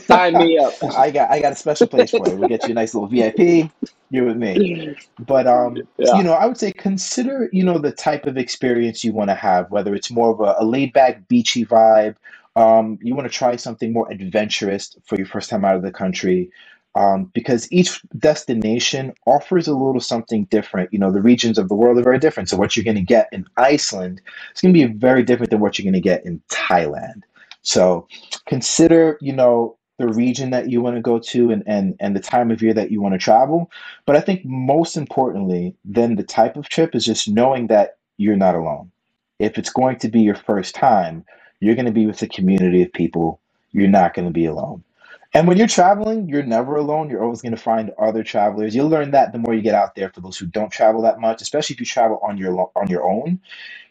Sign 0.00 0.34
me 0.34 0.58
up. 0.58 0.74
I 0.96 1.10
got 1.10 1.30
I 1.30 1.40
got 1.40 1.52
a 1.52 1.56
special 1.56 1.86
place 1.86 2.10
for 2.10 2.28
you. 2.28 2.36
We'll 2.36 2.48
get 2.48 2.64
you 2.64 2.72
a 2.72 2.74
nice 2.74 2.94
little 2.94 3.08
VIP. 3.08 3.70
You're 4.10 4.26
with 4.26 4.36
me. 4.36 4.96
But 5.18 5.46
um, 5.46 5.76
yeah. 5.98 6.16
you 6.16 6.22
know, 6.22 6.32
I 6.32 6.46
would 6.46 6.58
say 6.58 6.72
consider, 6.72 7.48
you 7.52 7.64
know, 7.64 7.78
the 7.78 7.92
type 7.92 8.26
of 8.26 8.36
experience 8.36 9.04
you 9.04 9.12
want 9.12 9.30
to 9.30 9.34
have, 9.34 9.70
whether 9.70 9.94
it's 9.94 10.10
more 10.10 10.30
of 10.32 10.40
a, 10.40 10.56
a 10.62 10.64
laid 10.64 10.92
back, 10.92 11.28
beachy 11.28 11.64
vibe. 11.64 12.16
Um, 12.56 12.98
you 13.00 13.14
want 13.14 13.30
to 13.30 13.32
try 13.36 13.56
something 13.56 13.92
more 13.92 14.10
adventurous 14.10 14.96
for 15.04 15.16
your 15.16 15.26
first 15.26 15.50
time 15.50 15.64
out 15.64 15.76
of 15.76 15.82
the 15.82 15.92
country. 15.92 16.50
Um, 16.96 17.30
because 17.34 17.70
each 17.70 18.02
destination 18.18 19.14
offers 19.24 19.68
a 19.68 19.74
little 19.74 20.00
something 20.00 20.46
different. 20.46 20.92
You 20.92 20.98
know, 20.98 21.12
the 21.12 21.22
regions 21.22 21.56
of 21.56 21.68
the 21.68 21.76
world 21.76 21.98
are 21.98 22.02
very 22.02 22.18
different. 22.18 22.48
So 22.48 22.56
what 22.56 22.76
you're 22.76 22.84
going 22.84 22.96
to 22.96 23.02
get 23.02 23.28
in 23.30 23.46
Iceland 23.56 24.20
is 24.52 24.60
going 24.60 24.74
to 24.74 24.88
be 24.88 24.92
very 24.92 25.22
different 25.22 25.50
than 25.50 25.60
what 25.60 25.78
you're 25.78 25.84
going 25.84 25.92
to 25.92 26.00
get 26.00 26.26
in 26.26 26.42
Thailand. 26.48 27.22
So 27.62 28.08
consider, 28.46 29.18
you 29.20 29.32
know, 29.32 29.76
the 29.98 30.08
region 30.08 30.50
that 30.50 30.70
you 30.70 30.80
want 30.80 30.96
to 30.96 31.02
go 31.02 31.18
to 31.18 31.50
and, 31.50 31.62
and, 31.66 31.94
and 32.00 32.16
the 32.16 32.20
time 32.20 32.50
of 32.50 32.62
year 32.62 32.72
that 32.72 32.90
you 32.90 33.02
want 33.02 33.14
to 33.14 33.18
travel. 33.18 33.70
But 34.06 34.16
I 34.16 34.20
think 34.20 34.44
most 34.44 34.96
importantly 34.96 35.76
than 35.84 36.16
the 36.16 36.22
type 36.22 36.56
of 36.56 36.68
trip 36.68 36.94
is 36.94 37.04
just 37.04 37.28
knowing 37.28 37.66
that 37.66 37.98
you're 38.16 38.36
not 38.36 38.54
alone. 38.54 38.90
If 39.38 39.58
it's 39.58 39.70
going 39.70 39.98
to 39.98 40.08
be 40.08 40.20
your 40.20 40.34
first 40.34 40.74
time, 40.74 41.24
you're 41.60 41.74
going 41.74 41.86
to 41.86 41.92
be 41.92 42.06
with 42.06 42.22
a 42.22 42.28
community 42.28 42.82
of 42.82 42.92
people. 42.92 43.40
You're 43.72 43.88
not 43.88 44.14
going 44.14 44.26
to 44.26 44.32
be 44.32 44.46
alone. 44.46 44.82
And 45.32 45.46
when 45.46 45.58
you're 45.58 45.68
traveling, 45.68 46.28
you're 46.28 46.42
never 46.42 46.76
alone. 46.76 47.08
You're 47.08 47.22
always 47.22 47.40
going 47.42 47.54
to 47.54 47.62
find 47.62 47.92
other 47.98 48.24
travelers. 48.24 48.74
You'll 48.74 48.88
learn 48.88 49.12
that 49.12 49.32
the 49.32 49.38
more 49.38 49.54
you 49.54 49.62
get 49.62 49.74
out 49.74 49.94
there. 49.94 50.10
For 50.10 50.20
those 50.20 50.36
who 50.36 50.46
don't 50.46 50.72
travel 50.72 51.02
that 51.02 51.20
much, 51.20 51.40
especially 51.40 51.74
if 51.74 51.80
you 51.80 51.86
travel 51.86 52.18
on 52.22 52.36
your 52.36 52.70
on 52.74 52.88
your 52.88 53.04
own, 53.04 53.40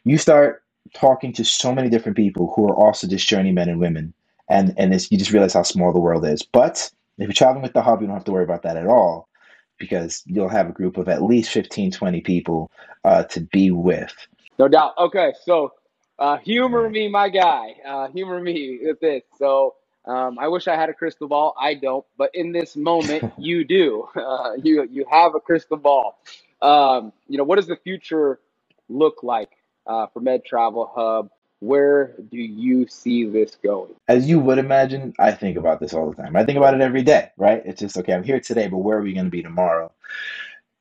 you 0.04 0.18
start 0.18 0.64
talking 0.94 1.34
to 1.34 1.46
so 1.46 1.74
many 1.74 1.90
different 1.90 2.18
people 2.18 2.54
who 2.56 2.68
are 2.70 2.76
also 2.76 3.08
just 3.08 3.28
journeymen 3.28 3.70
and 3.70 3.80
women, 3.80 4.14
and 4.50 4.74
and 4.78 4.94
you 5.12 5.18
just 5.18 5.32
realize 5.32 5.54
how 5.54 5.64
small 5.64 5.94
the 5.94 6.00
world 6.00 6.26
is. 6.26 6.42
But 6.44 6.92
if 7.18 7.28
you're 7.28 7.34
traveling 7.34 7.64
with 7.64 7.74
the 7.74 7.82
hub, 7.82 8.02
you 8.02 8.08
don't 8.08 8.16
have 8.16 8.26
to 8.26 8.32
worry 8.32 8.44
about 8.44 8.64
that 8.64 8.78
at 8.78 8.88
all 8.88 9.28
because 9.78 10.24
you'll 10.26 10.50
have 10.50 10.70
a 10.70 10.74
group 10.74 10.98
of 10.98 11.08
at 11.08 11.24
least 11.24 11.52
15, 11.52 11.92
20 11.92 12.22
people 12.22 12.70
uh, 13.06 13.24
to 13.24 13.42
be 13.42 13.72
with. 13.72 14.14
No 14.60 14.68
doubt. 14.68 14.94
Okay, 14.98 15.34
so 15.44 15.74
uh, 16.20 16.38
humor 16.38 16.90
me, 16.90 17.08
my 17.08 17.30
guy. 17.30 17.76
Uh, 17.88 18.08
humor 18.10 18.42
me 18.42 18.80
with 18.84 19.00
this. 19.00 19.24
So 19.38 19.76
um, 20.06 20.38
I 20.38 20.48
wish 20.50 20.68
I 20.68 20.76
had 20.76 20.90
a 20.90 20.94
crystal 20.94 21.28
ball. 21.28 21.56
I 21.60 21.74
don't, 21.74 22.06
but 22.18 22.30
in 22.34 22.52
this 22.52 22.76
moment, 22.76 23.34
you 23.38 23.64
do. 23.64 24.08
Uh, 24.20 24.54
you 24.62 24.88
you 24.92 25.06
have 25.10 25.36
a 25.36 25.40
crystal 25.40 25.78
ball. 25.78 26.20
Um, 26.62 27.14
you 27.28 27.38
know, 27.38 27.44
what 27.44 27.56
does 27.56 27.68
the 27.68 27.78
future 27.78 28.40
look 28.90 29.24
like 29.24 29.50
uh, 29.90 30.08
for 30.08 30.22
Med 30.22 30.46
Travel 30.46 30.90
Hub. 30.96 31.30
Where 31.62 32.16
do 32.32 32.38
you 32.38 32.88
see 32.88 33.26
this 33.26 33.58
going? 33.62 33.94
As 34.08 34.30
you 34.30 34.40
would 34.40 34.60
imagine, 34.60 35.14
I 35.20 35.34
think 35.34 35.58
about 35.58 35.82
this 35.82 35.94
all 35.94 36.10
the 36.10 36.16
time. 36.16 36.38
I 36.38 36.46
think 36.46 36.58
about 36.58 36.74
it 36.74 36.80
every 36.80 37.04
day, 37.04 37.32
right? 37.36 37.62
It's 37.66 37.82
just, 37.82 37.98
okay, 37.98 38.14
I'm 38.14 38.24
here 38.24 38.40
today, 38.40 38.68
but 38.68 38.78
where 38.78 38.98
are 38.98 39.02
we 39.02 39.12
going 39.12 39.26
to 39.26 39.32
be 39.32 39.44
tomorrow? 39.44 39.92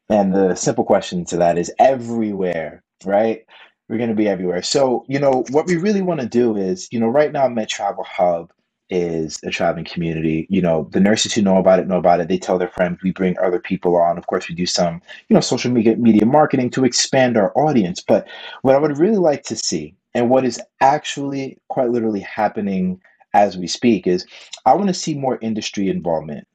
And 0.09 0.33
the 0.33 0.55
simple 0.55 0.85
question 0.85 1.25
to 1.27 1.39
that 1.39 1.59
is 1.59 1.73
everywhere, 1.81 2.85
right? 3.05 3.45
We're 3.89 3.99
going 3.99 4.11
to 4.11 4.15
be 4.15 4.29
everywhere. 4.29 4.63
So, 4.63 5.05
you 5.09 5.19
know, 5.19 5.45
what 5.51 5.67
we 5.67 5.79
really 5.79 6.03
want 6.03 6.21
to 6.21 6.29
do 6.29 6.57
is, 6.57 6.89
you 6.93 7.01
know, 7.01 7.09
right 7.09 7.33
now, 7.33 7.49
Med 7.49 7.69
Travel 7.69 8.05
Hub 8.05 8.53
is 8.91 9.39
a 9.45 9.51
traveling 9.51 9.85
community. 9.85 10.47
You 10.51 10.63
know, 10.63 10.89
the 10.93 11.01
nurses 11.01 11.35
who 11.35 11.43
know 11.43 11.59
about 11.59 11.81
it 11.81 11.89
know 11.89 11.99
about 11.99 12.21
it. 12.21 12.29
They 12.29 12.39
tell 12.39 12.59
their 12.59 12.69
friends. 12.69 12.99
We 13.03 13.13
bring 13.13 13.37
other 13.39 13.61
people 13.61 13.97
on. 13.97 14.19
Of 14.19 14.27
course, 14.27 14.49
we 14.49 14.55
do 14.55 14.67
some, 14.67 15.03
you 15.29 15.35
know, 15.35 15.41
social 15.41 15.71
media 15.73 15.97
media 15.97 16.27
marketing 16.27 16.71
to 16.71 16.85
expand 16.85 17.37
our 17.37 17.53
audience. 17.59 18.03
But 18.03 18.29
what 18.63 18.75
I 18.75 18.79
would 18.79 18.99
really 18.99 19.19
like 19.19 19.45
to 19.45 19.57
see, 19.57 19.95
and 20.15 20.31
what 20.31 20.45
is 20.45 20.61
actually 20.81 21.59
quite 21.69 21.91
literally 21.91 22.21
happening 22.21 23.01
as 23.35 23.59
we 23.59 23.67
speak, 23.67 24.07
is 24.07 24.27
I 24.67 24.75
want 24.75 24.89
to 24.89 24.95
see 24.95 25.15
more 25.17 25.39
industry 25.43 25.89
involvement. 25.89 26.47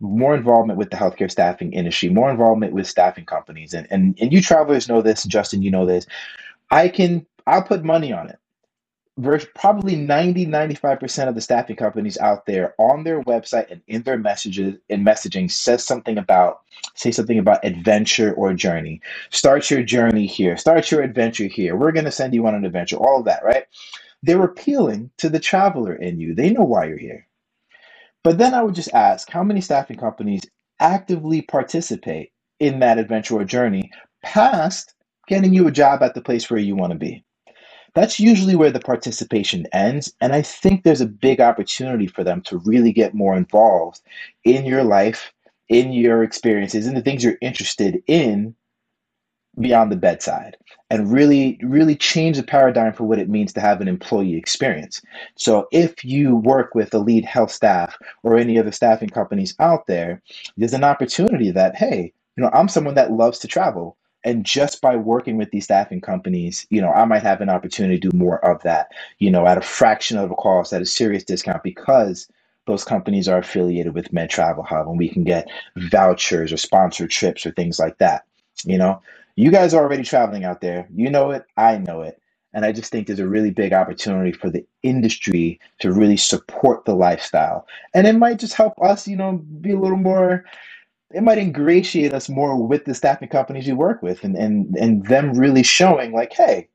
More 0.00 0.34
involvement 0.34 0.78
with 0.78 0.90
the 0.90 0.96
healthcare 0.96 1.30
staffing 1.30 1.72
industry, 1.72 2.08
more 2.10 2.30
involvement 2.30 2.72
with 2.74 2.86
staffing 2.88 3.26
companies. 3.26 3.74
And, 3.74 3.86
and 3.90 4.18
and 4.20 4.32
you 4.32 4.42
travelers 4.42 4.88
know 4.88 5.02
this, 5.02 5.24
Justin, 5.24 5.62
you 5.62 5.70
know 5.70 5.86
this. 5.86 6.06
I 6.70 6.88
can 6.88 7.26
I'll 7.46 7.62
put 7.64 7.84
money 7.84 8.12
on 8.12 8.28
it 8.30 8.38
probably 9.54 9.96
90 9.96 10.46
95% 10.46 11.28
of 11.28 11.34
the 11.34 11.40
staffing 11.40 11.76
companies 11.76 12.16
out 12.18 12.46
there 12.46 12.74
on 12.78 13.04
their 13.04 13.22
website 13.24 13.70
and 13.70 13.82
in 13.86 14.02
their 14.02 14.18
messages 14.18 14.78
and 14.88 15.06
messaging 15.06 15.50
says 15.50 15.84
something 15.84 16.16
about 16.18 16.60
say 16.94 17.10
something 17.10 17.38
about 17.38 17.64
adventure 17.64 18.32
or 18.34 18.54
journey. 18.54 19.00
Start 19.30 19.70
your 19.70 19.82
journey 19.82 20.26
here. 20.26 20.56
Start 20.56 20.90
your 20.90 21.02
adventure 21.02 21.46
here. 21.46 21.76
We're 21.76 21.92
going 21.92 22.06
to 22.06 22.10
send 22.10 22.32
you 22.34 22.46
on 22.46 22.54
an 22.54 22.64
adventure. 22.64 22.96
All 22.96 23.18
of 23.18 23.26
that 23.26 23.44
right? 23.44 23.64
They're 24.22 24.42
appealing 24.44 25.10
to 25.18 25.28
the 25.28 25.40
traveler 25.40 25.94
in 25.94 26.18
you. 26.18 26.34
They 26.34 26.50
know 26.50 26.64
why 26.64 26.86
you're 26.86 26.98
here. 26.98 27.26
But 28.24 28.38
then 28.38 28.54
i 28.54 28.62
would 28.62 28.74
just 28.74 28.94
ask 28.94 29.28
how 29.30 29.42
many 29.42 29.60
staffing 29.60 29.98
companies 29.98 30.42
actively 30.80 31.42
participate 31.42 32.32
in 32.60 32.80
that 32.80 32.98
adventure 32.98 33.36
or 33.36 33.44
journey 33.44 33.90
past 34.22 34.94
getting 35.28 35.52
you 35.52 35.66
a 35.66 35.72
job 35.72 36.02
at 36.02 36.14
the 36.14 36.20
place 36.22 36.48
where 36.50 36.60
you 36.60 36.76
want 36.76 36.92
to 36.92 36.98
be 36.98 37.24
that's 37.94 38.18
usually 38.18 38.56
where 38.56 38.70
the 38.70 38.80
participation 38.80 39.66
ends. 39.72 40.12
And 40.20 40.32
I 40.32 40.42
think 40.42 40.82
there's 40.82 41.00
a 41.00 41.06
big 41.06 41.40
opportunity 41.40 42.06
for 42.06 42.24
them 42.24 42.40
to 42.42 42.58
really 42.58 42.92
get 42.92 43.14
more 43.14 43.36
involved 43.36 44.00
in 44.44 44.64
your 44.64 44.84
life, 44.84 45.32
in 45.68 45.92
your 45.92 46.22
experiences, 46.22 46.86
and 46.86 46.96
the 46.96 47.02
things 47.02 47.22
you're 47.24 47.38
interested 47.40 48.02
in 48.06 48.54
beyond 49.60 49.92
the 49.92 49.96
bedside 49.96 50.56
and 50.88 51.12
really 51.12 51.58
really 51.62 51.94
change 51.94 52.38
the 52.38 52.42
paradigm 52.42 52.92
for 52.92 53.04
what 53.04 53.18
it 53.18 53.28
means 53.28 53.52
to 53.52 53.60
have 53.60 53.82
an 53.82 53.88
employee 53.88 54.34
experience 54.34 55.02
so 55.36 55.68
if 55.72 56.02
you 56.04 56.36
work 56.36 56.74
with 56.74 56.94
Elite 56.94 57.26
Health 57.26 57.50
Staff 57.50 57.98
or 58.22 58.38
any 58.38 58.58
other 58.58 58.72
staffing 58.72 59.10
companies 59.10 59.54
out 59.58 59.86
there 59.86 60.22
there's 60.56 60.72
an 60.72 60.84
opportunity 60.84 61.50
that 61.50 61.76
hey 61.76 62.12
you 62.36 62.42
know 62.42 62.50
i'm 62.54 62.68
someone 62.68 62.94
that 62.94 63.12
loves 63.12 63.38
to 63.40 63.46
travel 63.48 63.98
and 64.24 64.44
just 64.44 64.80
by 64.82 64.96
working 64.96 65.36
with 65.38 65.50
these 65.52 65.64
staffing 65.64 66.00
companies 66.00 66.66
you 66.70 66.80
know 66.80 66.92
i 66.92 67.04
might 67.04 67.22
have 67.22 67.40
an 67.40 67.50
opportunity 67.50 67.98
to 67.98 68.10
do 68.10 68.16
more 68.16 68.44
of 68.44 68.62
that 68.62 68.88
you 69.18 69.30
know 69.30 69.46
at 69.46 69.58
a 69.58 69.62
fraction 69.62 70.18
of 70.18 70.30
a 70.30 70.34
cost 70.36 70.72
at 70.72 70.82
a 70.82 70.86
serious 70.86 71.24
discount 71.24 71.62
because 71.62 72.28
those 72.66 72.84
companies 72.84 73.28
are 73.28 73.38
affiliated 73.38 73.94
with 73.94 74.12
med 74.12 74.30
travel 74.30 74.64
hub 74.64 74.88
and 74.88 74.98
we 74.98 75.08
can 75.08 75.24
get 75.24 75.48
vouchers 75.76 76.52
or 76.52 76.56
sponsored 76.58 77.10
trips 77.10 77.46
or 77.46 77.52
things 77.52 77.78
like 77.78 77.98
that 77.98 78.24
you 78.64 78.78
know? 78.78 79.00
You 79.36 79.50
guys 79.50 79.74
are 79.74 79.82
already 79.82 80.02
traveling 80.04 80.44
out 80.44 80.60
there. 80.60 80.86
You 80.94 81.10
know 81.10 81.30
it. 81.30 81.44
I 81.56 81.78
know 81.78 82.02
it. 82.02 82.20
And 82.54 82.66
i 82.66 82.72
just 82.72 82.92
think 82.92 83.06
there's 83.06 83.18
a 83.18 83.28
really 83.28 83.50
big 83.50 83.72
opportunity 83.72 84.32
for 84.32 84.50
the 84.50 84.66
industry 84.82 85.58
to 85.80 85.92
really 85.92 86.18
support 86.18 86.84
the 86.84 86.94
lifestyle. 86.94 87.66
And 87.94 88.06
it 88.06 88.14
might 88.14 88.38
just 88.38 88.54
help 88.54 88.74
us 88.82 89.08
you 89.08 89.16
know 89.16 89.38
be 89.62 89.72
a 89.72 89.78
little 89.78 89.96
more 89.96 90.44
it 91.14 91.22
might 91.22 91.38
ingratiate 91.38 92.14
us 92.14 92.28
more 92.28 92.56
with 92.56 92.84
the 92.84 92.94
staffing 92.94 93.28
companies 93.28 93.66
you 93.66 93.76
work 93.76 94.02
with 94.02 94.24
and, 94.24 94.36
and 94.36 94.76
and 94.76 95.06
them 95.06 95.34
really 95.38 95.62
showing 95.62 96.12
like 96.12 96.32
hey 96.32 96.68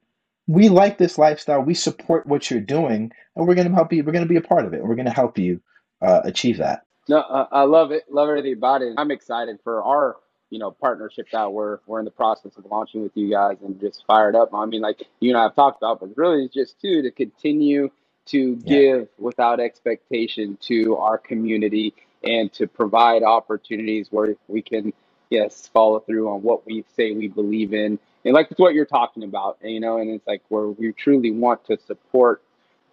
we 0.47 0.69
like 0.69 0.97
this 0.97 1.17
lifestyle 1.17 1.61
we 1.61 1.73
support 1.73 2.27
what 2.27 2.51
you're 2.51 2.61
doing 2.61 3.11
and 3.35 3.47
we're 3.47 3.55
going 3.55 3.69
to 3.69 3.75
help 3.75 3.93
you 3.93 4.03
we're 4.03 4.13
going 4.13 4.25
to 4.25 4.29
be 4.29 4.37
a 4.37 4.41
part 4.41 4.65
of 4.65 4.73
it 4.73 4.83
we're 4.83 4.95
going 4.95 5.05
to 5.05 5.11
help 5.11 5.37
you 5.37 5.61
uh, 6.01 6.21
achieve 6.25 6.57
that 6.57 6.83
No, 7.09 7.19
uh, 7.19 7.47
I 7.51 7.63
love 7.63 7.91
it. 7.91 8.05
Love 8.11 8.29
everything 8.29 8.55
about 8.55 8.83
it. 8.83 8.95
I'm 8.97 9.11
excited 9.11 9.59
for 9.63 9.83
our, 9.83 10.17
you 10.51 10.59
know, 10.59 10.71
partnership 10.71 11.27
that 11.33 11.53
we're 11.53 11.79
we're 11.87 11.99
in 11.99 12.05
the 12.05 12.11
process 12.11 12.57
of 12.57 12.65
launching 12.71 13.03
with 13.03 13.13
you 13.15 13.31
guys, 13.31 13.57
and 13.63 13.79
just 13.81 14.05
fired 14.07 14.35
up. 14.35 14.53
I 14.55 14.65
mean, 14.65 14.81
like 14.81 15.03
you 15.21 15.31
and 15.31 15.39
I 15.39 15.43
have 15.45 15.55
talked 15.55 15.83
about, 15.83 16.01
but 16.01 16.17
really 16.17 16.45
it's 16.45 16.55
just 16.55 16.81
too 16.81 17.03
to 17.03 17.11
continue 17.11 17.91
to 18.27 18.55
yeah 18.63 18.79
give 18.79 19.09
without 19.19 19.61
expectation 19.61 20.57
to 20.63 20.97
our 20.97 21.19
community 21.19 21.93
and 22.27 22.53
to 22.53 22.67
provide 22.67 23.23
opportunities 23.23 24.09
where 24.11 24.35
we 24.49 24.61
can, 24.63 24.93
yes, 25.31 25.69
follow 25.73 26.01
through 26.01 26.29
on 26.29 26.43
what 26.43 26.65
we 26.67 26.85
say 26.95 27.13
we 27.13 27.29
believe 27.29 27.73
in, 27.73 27.99
and 28.25 28.35
like 28.35 28.49
it's 28.51 28.59
what 28.59 28.75
you're 28.75 28.85
talking 28.85 29.23
about, 29.23 29.57
you 29.63 29.79
know, 29.81 29.97
and 29.99 30.11
it's 30.11 30.27
like 30.27 30.43
where 30.49 30.67
we 30.67 30.93
truly 30.93 31.31
want 31.31 31.65
to 31.65 31.77
support 31.87 32.43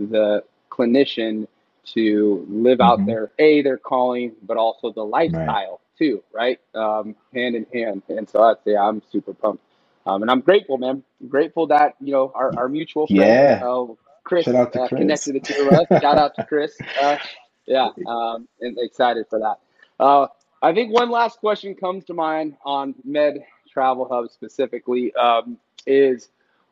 the 0.01 0.45
clinician 0.71 1.49
to 1.85 2.47
live 2.51 2.81
out 2.81 3.05
hmm 3.05 3.07
their 3.07 3.33
a 3.41 3.63
their 3.63 3.79
calling, 3.79 4.33
but 4.43 4.59
also 4.59 4.93
the 4.93 5.05
right 5.31 5.53
lifestyle 5.53 5.81
too, 5.99 6.23
right? 6.33 6.61
Um, 6.75 7.17
hand 7.35 7.57
in 7.57 7.67
hand. 7.75 8.03
And 8.11 8.29
so 8.29 8.43
I'd 8.43 8.57
say 8.65 8.77
I'm 8.77 9.03
super 9.13 9.35
pumped, 9.35 9.65
um, 10.07 10.23
and 10.23 10.31
I'm 10.31 10.41
grateful, 10.41 10.79
man. 10.79 11.05
I'm 11.23 11.29
grateful 11.29 11.69
that 11.69 11.97
you 12.01 12.13
know 12.13 12.33
our, 12.35 12.55
our 12.57 12.69
mutual 12.69 13.09
friend 13.09 13.45
yeah 13.49 13.63
uh, 13.63 13.87
Chris 14.25 14.47
shout 14.47 14.57
out 14.57 14.73
to 14.75 14.81
uh, 14.81 14.89
chris 14.89 14.97
connected 14.97 15.37
the 15.37 15.41
two 15.41 15.63
of 15.63 15.69
us. 15.75 15.89
Shout 16.01 16.19
out 16.19 16.37
to 16.37 16.43
Chris. 16.43 16.83
Uh, 17.01 17.19
yeah, 17.67 17.89
um, 18.07 18.49
and 18.61 18.77
excited 18.79 19.27
for 19.29 19.39
that. 19.41 19.59
Uh, 19.99 20.27
I 20.63 20.73
think 20.73 20.93
one 20.93 21.11
last 21.11 21.39
question 21.41 21.75
comes 21.75 22.05
to 22.07 22.15
mind 22.15 22.57
on 22.65 22.95
Med 23.05 23.45
Travel 23.71 24.09
Hub 24.09 24.31
specifically 24.31 25.15
um, 25.15 25.59
is 25.87 26.29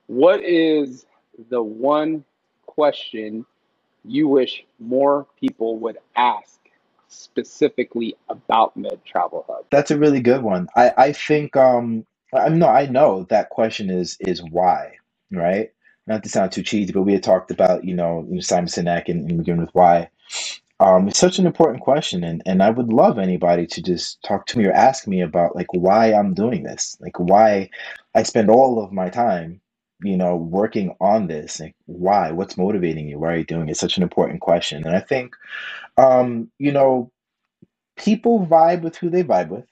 what 0.06 0.42
is 0.42 1.06
the 1.50 1.62
one 1.62 2.24
question 2.66 3.44
you 4.04 4.28
wish 4.28 4.64
more 4.78 5.26
people 5.38 5.78
would 5.78 5.98
ask 6.16 6.58
specifically 7.08 8.16
about 8.28 8.76
Med 8.76 9.04
Travel 9.04 9.44
Hub? 9.48 9.66
That's 9.70 9.90
a 9.90 9.98
really 9.98 10.20
good 10.20 10.42
one. 10.42 10.68
I 10.76 10.92
I 10.96 11.12
think 11.12 11.56
um 11.56 12.06
I 12.34 12.48
no 12.48 12.68
I 12.68 12.86
know 12.86 13.26
that 13.30 13.50
question 13.50 13.90
is 13.90 14.16
is 14.20 14.42
why, 14.42 14.92
right? 15.30 15.70
Not 16.06 16.22
to 16.24 16.28
sound 16.28 16.50
too 16.52 16.62
cheesy, 16.62 16.92
but 16.92 17.02
we 17.02 17.12
had 17.12 17.22
talked 17.22 17.52
about, 17.52 17.84
you 17.84 17.94
know, 17.94 18.26
Simon 18.40 18.66
Sinek 18.66 19.08
and, 19.08 19.28
and 19.30 19.38
begin 19.38 19.60
with 19.60 19.70
why. 19.72 20.08
Um, 20.82 21.06
it's 21.06 21.18
such 21.20 21.38
an 21.38 21.46
important 21.46 21.80
question, 21.82 22.24
and 22.24 22.42
and 22.44 22.60
I 22.60 22.70
would 22.70 22.92
love 22.92 23.18
anybody 23.18 23.68
to 23.68 23.80
just 23.82 24.20
talk 24.24 24.46
to 24.46 24.58
me 24.58 24.66
or 24.66 24.72
ask 24.72 25.06
me 25.06 25.20
about 25.20 25.54
like 25.54 25.72
why 25.72 26.12
I'm 26.12 26.34
doing 26.34 26.64
this, 26.64 26.96
like 27.00 27.18
why 27.20 27.70
I 28.16 28.24
spend 28.24 28.50
all 28.50 28.82
of 28.82 28.92
my 28.92 29.08
time, 29.08 29.60
you 30.02 30.16
know, 30.16 30.34
working 30.36 30.96
on 31.00 31.28
this. 31.28 31.60
Like 31.60 31.76
why? 31.86 32.32
What's 32.32 32.56
motivating 32.58 33.08
you? 33.08 33.20
Why 33.20 33.34
are 33.34 33.36
you 33.38 33.44
doing 33.44 33.68
it? 33.68 33.72
It's 33.72 33.80
such 33.80 33.96
an 33.96 34.02
important 34.02 34.40
question, 34.40 34.84
and 34.84 34.96
I 34.96 35.00
think, 35.00 35.36
um, 35.98 36.50
you 36.58 36.72
know, 36.72 37.12
people 37.96 38.44
vibe 38.44 38.82
with 38.82 38.96
who 38.96 39.08
they 39.08 39.22
vibe 39.22 39.50
with, 39.50 39.66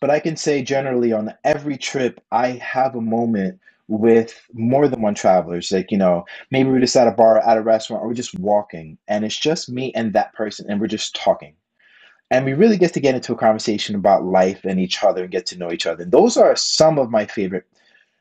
but 0.00 0.10
I 0.10 0.18
can 0.18 0.36
say 0.36 0.62
generally 0.62 1.12
on 1.12 1.34
every 1.44 1.76
trip, 1.76 2.22
I 2.32 2.52
have 2.52 2.94
a 2.94 3.02
moment 3.02 3.60
with 3.88 4.40
more 4.52 4.88
than 4.88 5.02
one 5.02 5.14
traveler. 5.14 5.56
It's 5.56 5.72
like, 5.72 5.90
you 5.90 5.98
know, 5.98 6.24
maybe 6.50 6.70
we're 6.70 6.80
just 6.80 6.96
at 6.96 7.08
a 7.08 7.12
bar, 7.12 7.38
at 7.46 7.58
a 7.58 7.62
restaurant, 7.62 8.02
or 8.02 8.08
we're 8.08 8.14
just 8.14 8.38
walking, 8.38 8.98
and 9.08 9.24
it's 9.24 9.38
just 9.38 9.68
me 9.68 9.92
and 9.94 10.12
that 10.12 10.32
person, 10.32 10.66
and 10.68 10.80
we're 10.80 10.86
just 10.86 11.14
talking. 11.14 11.54
And 12.30 12.44
we 12.44 12.54
really 12.54 12.78
get 12.78 12.94
to 12.94 13.00
get 13.00 13.14
into 13.14 13.32
a 13.32 13.36
conversation 13.36 13.94
about 13.94 14.24
life 14.24 14.64
and 14.64 14.80
each 14.80 15.04
other 15.04 15.22
and 15.22 15.30
get 15.30 15.46
to 15.46 15.58
know 15.58 15.70
each 15.70 15.86
other. 15.86 16.02
And 16.02 16.12
those 16.12 16.36
are 16.36 16.56
some 16.56 16.98
of 16.98 17.10
my 17.10 17.26
favorite. 17.26 17.66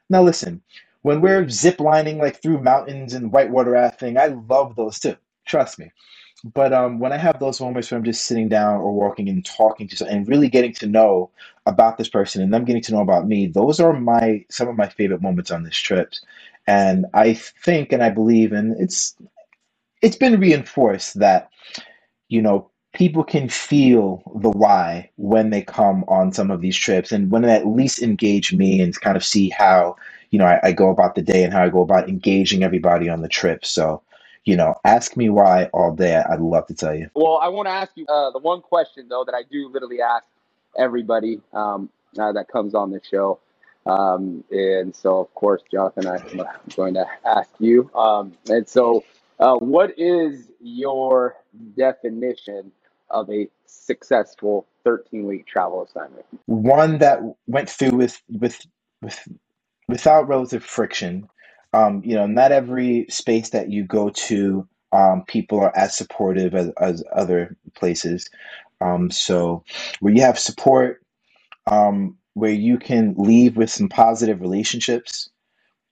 Now, 0.10 0.22
listen, 0.22 0.62
when 1.02 1.22
we're 1.22 1.46
ziplining 1.46 2.18
like 2.18 2.42
through 2.42 2.62
mountains 2.62 3.14
and 3.14 3.32
whitewater 3.32 3.72
rafting, 3.72 4.18
I 4.18 4.28
love 4.28 4.76
those 4.76 5.00
too. 5.00 5.16
Trust 5.46 5.80
me. 5.80 5.92
But 6.44 6.74
um, 6.74 7.00
when 7.00 7.14
I 7.14 7.18
have 7.18 7.40
those 7.40 7.62
moments 7.62 7.90
where 7.92 7.98
I'm 7.98 8.04
just 8.04 8.26
sitting 8.26 8.50
down 8.50 8.82
or 8.82 8.94
walking 8.94 9.30
and 9.30 9.46
talking 9.46 9.88
to 9.88 9.96
someone 9.96 10.18
and 10.18 10.28
really 10.28 10.50
getting 10.50 10.74
to 10.76 10.88
know 10.88 11.32
about 11.66 11.98
this 11.98 12.10
person 12.10 12.42
and 12.42 12.54
them 12.54 12.66
getting 12.66 12.82
to 12.84 12.92
know 12.94 13.02
about 13.02 13.28
me, 13.28 13.48
those 13.48 13.80
are 13.80 13.94
my 13.94 14.46
some 14.50 14.68
of 14.68 14.76
my 14.76 14.90
favorite 14.90 15.22
moments 15.22 15.52
on 15.52 15.64
this 15.64 15.78
trip. 15.78 16.14
And 16.68 17.06
I 17.14 17.34
think 17.36 17.94
and 17.94 18.04
I 18.04 18.10
believe, 18.10 18.52
and 18.52 18.76
it's 18.82 19.16
it's 20.02 20.18
been 20.18 20.40
reinforced 20.40 21.20
that 21.20 21.50
you 22.30 22.42
know 22.42 22.70
people 22.94 23.24
can 23.24 23.50
feel 23.50 24.24
the 24.42 24.50
why 24.52 25.10
when 25.18 25.50
they 25.50 25.62
come 25.62 26.04
on 26.08 26.34
some 26.34 26.52
of 26.52 26.62
these 26.62 26.78
trips 26.78 27.12
and 27.12 27.32
when 27.32 27.44
they 27.44 27.52
at 27.54 27.68
least 27.68 28.02
engage 28.04 28.54
me 28.54 28.82
and 28.82 29.00
kind 29.02 29.18
of 29.18 29.26
see 29.26 29.50
how 29.50 29.96
you 30.32 30.40
know 30.40 30.46
I, 30.46 30.60
I 30.64 30.72
go 30.74 30.90
about 30.90 31.16
the 31.16 31.22
day 31.22 31.44
and 31.44 31.54
how 31.54 31.64
I 31.64 31.70
go 31.70 31.82
about 31.82 32.10
engaging 32.10 32.64
everybody 32.64 33.10
on 33.10 33.22
the 33.22 33.30
trip. 33.30 33.66
So 33.66 34.02
you 34.46 34.56
know, 34.56 34.76
ask 34.84 35.16
me 35.16 35.30
why 35.30 35.66
all 35.74 35.96
day. 35.96 36.16
I'd 36.16 36.40
love 36.40 36.68
to 36.68 36.74
tell 36.74 36.96
you. 36.96 37.10
Well, 37.16 37.40
I 37.42 37.48
want 37.48 37.68
to 37.68 37.72
ask 37.72 37.92
you 37.96 38.06
uh, 38.08 38.32
the 38.32 38.40
one 38.40 38.62
question 38.62 39.08
though 39.10 39.24
that 39.26 39.36
I 39.36 39.44
do 39.50 39.70
literally 39.72 40.02
ask 40.02 40.26
everybody 40.78 41.42
um, 41.54 41.90
uh, 42.20 42.32
that 42.34 42.48
comes 42.48 42.76
on 42.76 42.92
the 42.92 43.02
show. 43.10 43.40
Um, 43.86 44.44
and 44.50 44.96
so, 44.96 45.20
of 45.20 45.34
course, 45.34 45.62
Jonathan, 45.72 46.08
I'm 46.08 46.46
going 46.76 46.94
to 46.94 47.06
ask 47.26 47.50
you. 47.60 47.90
Um, 47.94 48.34
and 48.50 48.68
so, 48.68 49.04
uh, 49.40 49.56
what 49.56 49.98
is 49.98 50.48
your 50.62 51.36
definition 51.76 52.72
of 53.10 53.30
a 53.30 53.50
successful 53.66 54.66
13 54.84 55.26
week 55.26 55.46
travel 55.48 55.84
assignment? 55.84 56.26
One 56.46 57.00
that 57.00 57.20
went 57.48 57.70
through 57.70 57.92
with 57.92 58.22
with 58.30 58.66
with 59.02 59.28
without 59.88 60.28
relative 60.28 60.64
friction. 60.64 61.28
Um, 61.74 62.02
you 62.06 62.16
know, 62.16 62.28
not 62.28 62.52
every 62.52 63.06
space 63.10 63.50
that 63.50 63.72
you 63.72 63.84
go 63.84 64.10
to, 64.10 64.68
um, 64.92 65.24
people 65.28 65.60
are 65.60 65.76
as 65.76 65.96
supportive 65.98 66.54
as, 66.54 66.70
as 66.80 67.04
other 67.14 67.58
places. 67.76 68.30
Um, 68.82 69.10
so 69.10 69.64
where 70.00 70.14
you 70.14 70.22
have 70.22 70.38
support, 70.38 71.04
um, 71.68 72.18
where 72.34 72.52
you 72.52 72.78
can 72.78 73.16
leave 73.18 73.58
with 73.58 73.70
some 73.72 73.90
positive 73.90 74.42
relationships, 74.42 75.30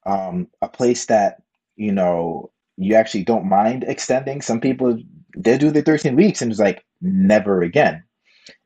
um, 0.06 0.48
a 0.62 0.68
place 0.70 1.06
that 1.08 1.42
you 1.76 1.92
know 1.92 2.52
you 2.78 2.96
actually 2.96 3.24
don't 3.24 3.46
mind 3.50 3.84
extending. 3.88 4.42
Some 4.42 4.60
people 4.60 4.98
they 5.38 5.58
do 5.58 5.72
the 5.72 5.82
13 5.82 6.16
weeks 6.16 6.42
and 6.42 6.52
it's 6.52 6.60
like 6.60 6.84
never 7.02 7.62
again. 7.62 8.04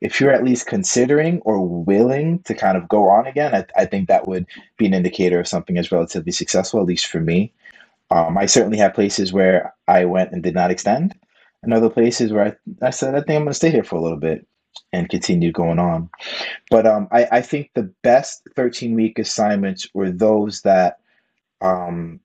If 0.00 0.20
you're 0.20 0.32
at 0.32 0.44
least 0.44 0.66
considering 0.66 1.40
or 1.40 1.66
willing 1.66 2.40
to 2.40 2.54
kind 2.54 2.76
of 2.76 2.88
go 2.88 3.08
on 3.08 3.26
again, 3.26 3.54
I, 3.54 3.64
I 3.76 3.84
think 3.86 4.08
that 4.08 4.26
would 4.26 4.46
be 4.78 4.86
an 4.86 4.94
indicator 4.94 5.40
of 5.40 5.48
something 5.48 5.78
as 5.78 5.92
relatively 5.92 6.32
successful, 6.32 6.80
at 6.80 6.86
least 6.86 7.06
for 7.06 7.20
me. 7.20 7.52
Um, 8.10 8.38
I 8.38 8.46
certainly 8.46 8.78
have 8.78 8.94
places 8.94 9.32
where 9.32 9.74
I 9.88 10.04
went 10.04 10.32
and 10.32 10.42
did 10.42 10.54
not 10.54 10.70
extend, 10.70 11.14
and 11.62 11.74
other 11.74 11.90
places 11.90 12.32
where 12.32 12.56
I, 12.82 12.86
I 12.86 12.90
said, 12.90 13.14
I 13.14 13.18
think 13.18 13.36
I'm 13.36 13.42
going 13.42 13.48
to 13.48 13.54
stay 13.54 13.70
here 13.70 13.84
for 13.84 13.96
a 13.96 14.00
little 14.00 14.18
bit 14.18 14.46
and 14.92 15.08
continue 15.08 15.52
going 15.52 15.78
on. 15.78 16.08
But 16.70 16.86
um, 16.86 17.08
I, 17.10 17.26
I 17.32 17.40
think 17.40 17.70
the 17.74 17.92
best 18.02 18.46
13 18.54 18.94
week 18.94 19.18
assignments 19.18 19.88
were 19.94 20.10
those 20.10 20.62
that 20.62 20.98
um, 21.60 22.20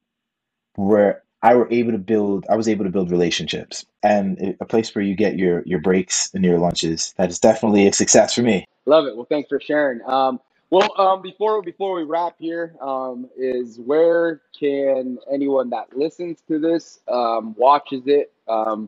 where 0.76 1.24
I 1.42 1.56
were 1.56 1.72
able 1.72 1.94
to 1.94 1.98
build, 1.98 2.46
I 2.50 2.56
was 2.56 2.68
able 2.68 2.86
to 2.86 2.92
build 2.92 3.12
relationships 3.12 3.86
and 4.04 4.56
a 4.60 4.66
place 4.66 4.94
where 4.96 5.04
you 5.04 5.16
get 5.16 5.38
your 5.38 5.64
your 5.66 5.80
breaks 5.80 6.34
and 6.34 6.44
your 6.44 6.58
lunches. 6.58 7.14
That 7.18 7.30
is 7.30 7.40
definitely 7.40 7.88
a 7.88 7.94
success 7.94 8.34
for 8.34 8.42
me. 8.42 8.66
Love 8.86 9.06
it. 9.06 9.16
Well, 9.16 9.28
thanks 9.30 9.50
for 9.50 9.60
sharing. 9.60 10.02
Um, 10.08 10.40
Well, 10.72 10.90
um, 10.98 11.22
before 11.22 11.62
before 11.62 11.94
we 11.96 12.04
wrap 12.04 12.36
here, 12.40 12.76
um, 12.82 13.30
is 13.38 13.78
where 13.78 14.42
can 14.58 15.20
anyone 15.32 15.70
that 15.72 15.96
listens 15.96 16.40
to 16.48 16.60
this, 16.60 17.00
um, 17.10 17.54
watches 17.58 18.04
it, 18.06 18.32
um, 18.48 18.88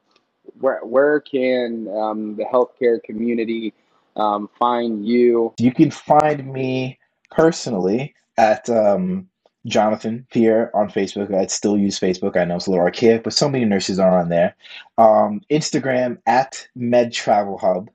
where 0.59 0.79
where 0.85 1.19
can 1.19 1.89
um, 1.89 2.37
the 2.37 2.45
healthcare 2.45 3.03
community 3.03 3.73
um, 4.15 4.49
find 4.57 5.05
you? 5.05 5.53
You 5.59 5.73
can 5.73 5.91
find 5.91 6.51
me 6.51 6.99
personally 7.31 8.15
at 8.37 8.69
um, 8.69 9.27
Jonathan 9.65 10.27
Pierre 10.31 10.75
on 10.75 10.89
Facebook. 10.89 11.33
I'd 11.33 11.51
still 11.51 11.77
use 11.77 11.99
Facebook. 11.99 12.37
I 12.37 12.45
know 12.45 12.57
it's 12.57 12.67
a 12.67 12.71
little 12.71 12.85
archaic, 12.85 13.23
but 13.23 13.33
so 13.33 13.47
many 13.47 13.65
nurses 13.65 13.99
are 13.99 14.19
on 14.19 14.29
there. 14.29 14.55
Um, 14.97 15.41
Instagram 15.49 16.17
at 16.25 16.67
Med 16.75 17.13
Travel 17.13 17.57
Hub. 17.57 17.89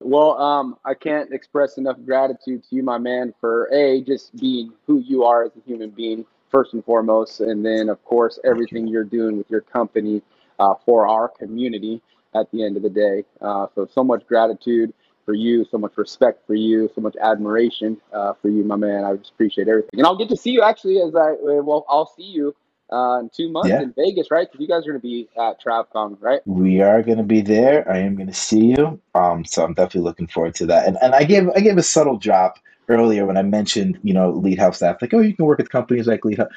Well, 0.00 0.36
um, 0.40 0.76
I 0.84 0.94
can't 0.94 1.32
express 1.32 1.78
enough 1.78 1.96
gratitude 2.04 2.64
to 2.64 2.76
you, 2.76 2.82
my 2.82 2.98
man, 2.98 3.34
for 3.40 3.68
a 3.72 4.02
just 4.02 4.34
being 4.36 4.72
who 4.86 4.98
you 4.98 5.24
are 5.24 5.44
as 5.44 5.52
a 5.56 5.60
human 5.64 5.90
being 5.90 6.24
first 6.50 6.74
and 6.74 6.84
foremost, 6.84 7.40
and 7.40 7.64
then 7.64 7.88
of 7.88 8.04
course 8.04 8.38
everything 8.44 8.86
you're 8.86 9.04
doing 9.04 9.38
with 9.38 9.48
your 9.50 9.60
company 9.60 10.20
uh, 10.58 10.74
for 10.84 11.06
our 11.08 11.28
community 11.28 12.02
at 12.34 12.50
the 12.50 12.64
end 12.64 12.76
of 12.76 12.82
the 12.82 12.90
day. 12.90 13.24
Uh, 13.40 13.66
so 13.74 13.88
so 13.92 14.04
much 14.04 14.26
gratitude 14.26 14.92
for 15.24 15.34
you, 15.34 15.64
so 15.70 15.78
much 15.78 15.96
respect 15.96 16.46
for 16.46 16.54
you, 16.54 16.90
so 16.94 17.00
much 17.00 17.16
admiration 17.20 17.96
uh, 18.12 18.32
for 18.40 18.48
you, 18.48 18.64
my 18.64 18.76
man. 18.76 19.04
I 19.04 19.16
just 19.16 19.30
appreciate 19.30 19.68
everything, 19.68 19.90
and 19.94 20.06
I'll 20.06 20.16
get 20.16 20.28
to 20.30 20.36
see 20.36 20.50
you 20.50 20.62
actually 20.62 21.00
as 21.00 21.14
I 21.14 21.34
well. 21.40 21.84
I'll 21.88 22.12
see 22.16 22.24
you 22.24 22.54
uh, 22.92 23.20
in 23.20 23.30
two 23.30 23.50
months 23.50 23.70
yeah. 23.70 23.82
in 23.82 23.94
Vegas, 23.96 24.30
right? 24.30 24.50
Because 24.50 24.60
you 24.60 24.68
guys 24.68 24.86
are 24.86 24.90
going 24.90 25.00
to 25.00 25.06
be 25.06 25.28
at 25.40 25.62
TravCon, 25.62 26.18
right? 26.20 26.40
We 26.46 26.82
are 26.82 27.02
going 27.02 27.18
to 27.18 27.24
be 27.24 27.40
there. 27.40 27.90
I 27.90 27.98
am 27.98 28.16
going 28.16 28.26
to 28.26 28.34
see 28.34 28.66
you. 28.66 29.00
Um, 29.14 29.44
so 29.44 29.64
I'm 29.64 29.72
definitely 29.72 30.02
looking 30.02 30.26
forward 30.26 30.54
to 30.56 30.66
that. 30.66 30.86
And 30.86 30.98
and 31.02 31.14
I 31.14 31.24
gave 31.24 31.48
I 31.50 31.60
gave 31.60 31.78
a 31.78 31.82
subtle 31.82 32.18
drop 32.18 32.58
earlier 32.88 33.24
when 33.24 33.36
I 33.36 33.42
mentioned 33.42 33.98
you 34.02 34.12
know 34.12 34.30
lead 34.30 34.58
health 34.58 34.76
staff, 34.76 35.00
like 35.00 35.14
oh 35.14 35.20
you 35.20 35.34
can 35.34 35.46
work 35.46 35.58
with 35.58 35.70
companies 35.70 36.06
like 36.06 36.24
lead 36.24 36.38
health, 36.38 36.52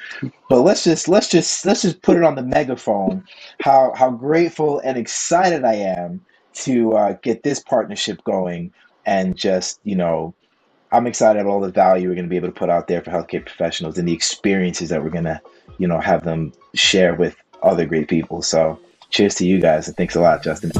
but 0.48 0.60
let's 0.60 0.84
just 0.84 1.08
let's 1.08 1.28
just 1.28 1.64
let's 1.64 1.82
just 1.82 2.02
put 2.02 2.16
it 2.16 2.22
on 2.22 2.34
the 2.34 2.42
megaphone. 2.42 3.24
How 3.60 3.92
how 3.94 4.10
grateful 4.10 4.80
and 4.80 4.98
excited 4.98 5.64
I 5.64 5.74
am 5.74 6.20
to 6.56 6.92
uh, 6.94 7.12
get 7.22 7.42
this 7.42 7.60
partnership 7.60 8.22
going 8.24 8.72
and 9.04 9.36
just 9.36 9.80
you 9.84 9.96
know 9.96 10.34
I'm 10.92 11.06
excited 11.06 11.40
about 11.40 11.50
all 11.50 11.60
the 11.60 11.70
value 11.70 12.08
we're 12.08 12.14
going 12.14 12.26
to 12.26 12.30
be 12.30 12.36
able 12.36 12.48
to 12.48 12.54
put 12.54 12.70
out 12.70 12.88
there 12.88 13.02
for 13.02 13.10
healthcare 13.10 13.44
professionals 13.44 13.98
and 13.98 14.08
the 14.08 14.12
experiences 14.12 14.88
that 14.90 15.02
we're 15.02 15.10
going 15.10 15.24
to, 15.24 15.40
you 15.78 15.88
know, 15.88 16.00
have 16.00 16.24
them 16.24 16.52
share 16.74 17.14
with 17.14 17.36
other 17.62 17.86
great 17.86 18.08
people. 18.08 18.40
So 18.42 18.78
cheers 19.10 19.34
to 19.36 19.46
you 19.46 19.60
guys 19.60 19.88
and 19.88 19.96
thanks 19.96 20.14
a 20.14 20.20
lot, 20.20 20.42
Justin. 20.42 20.72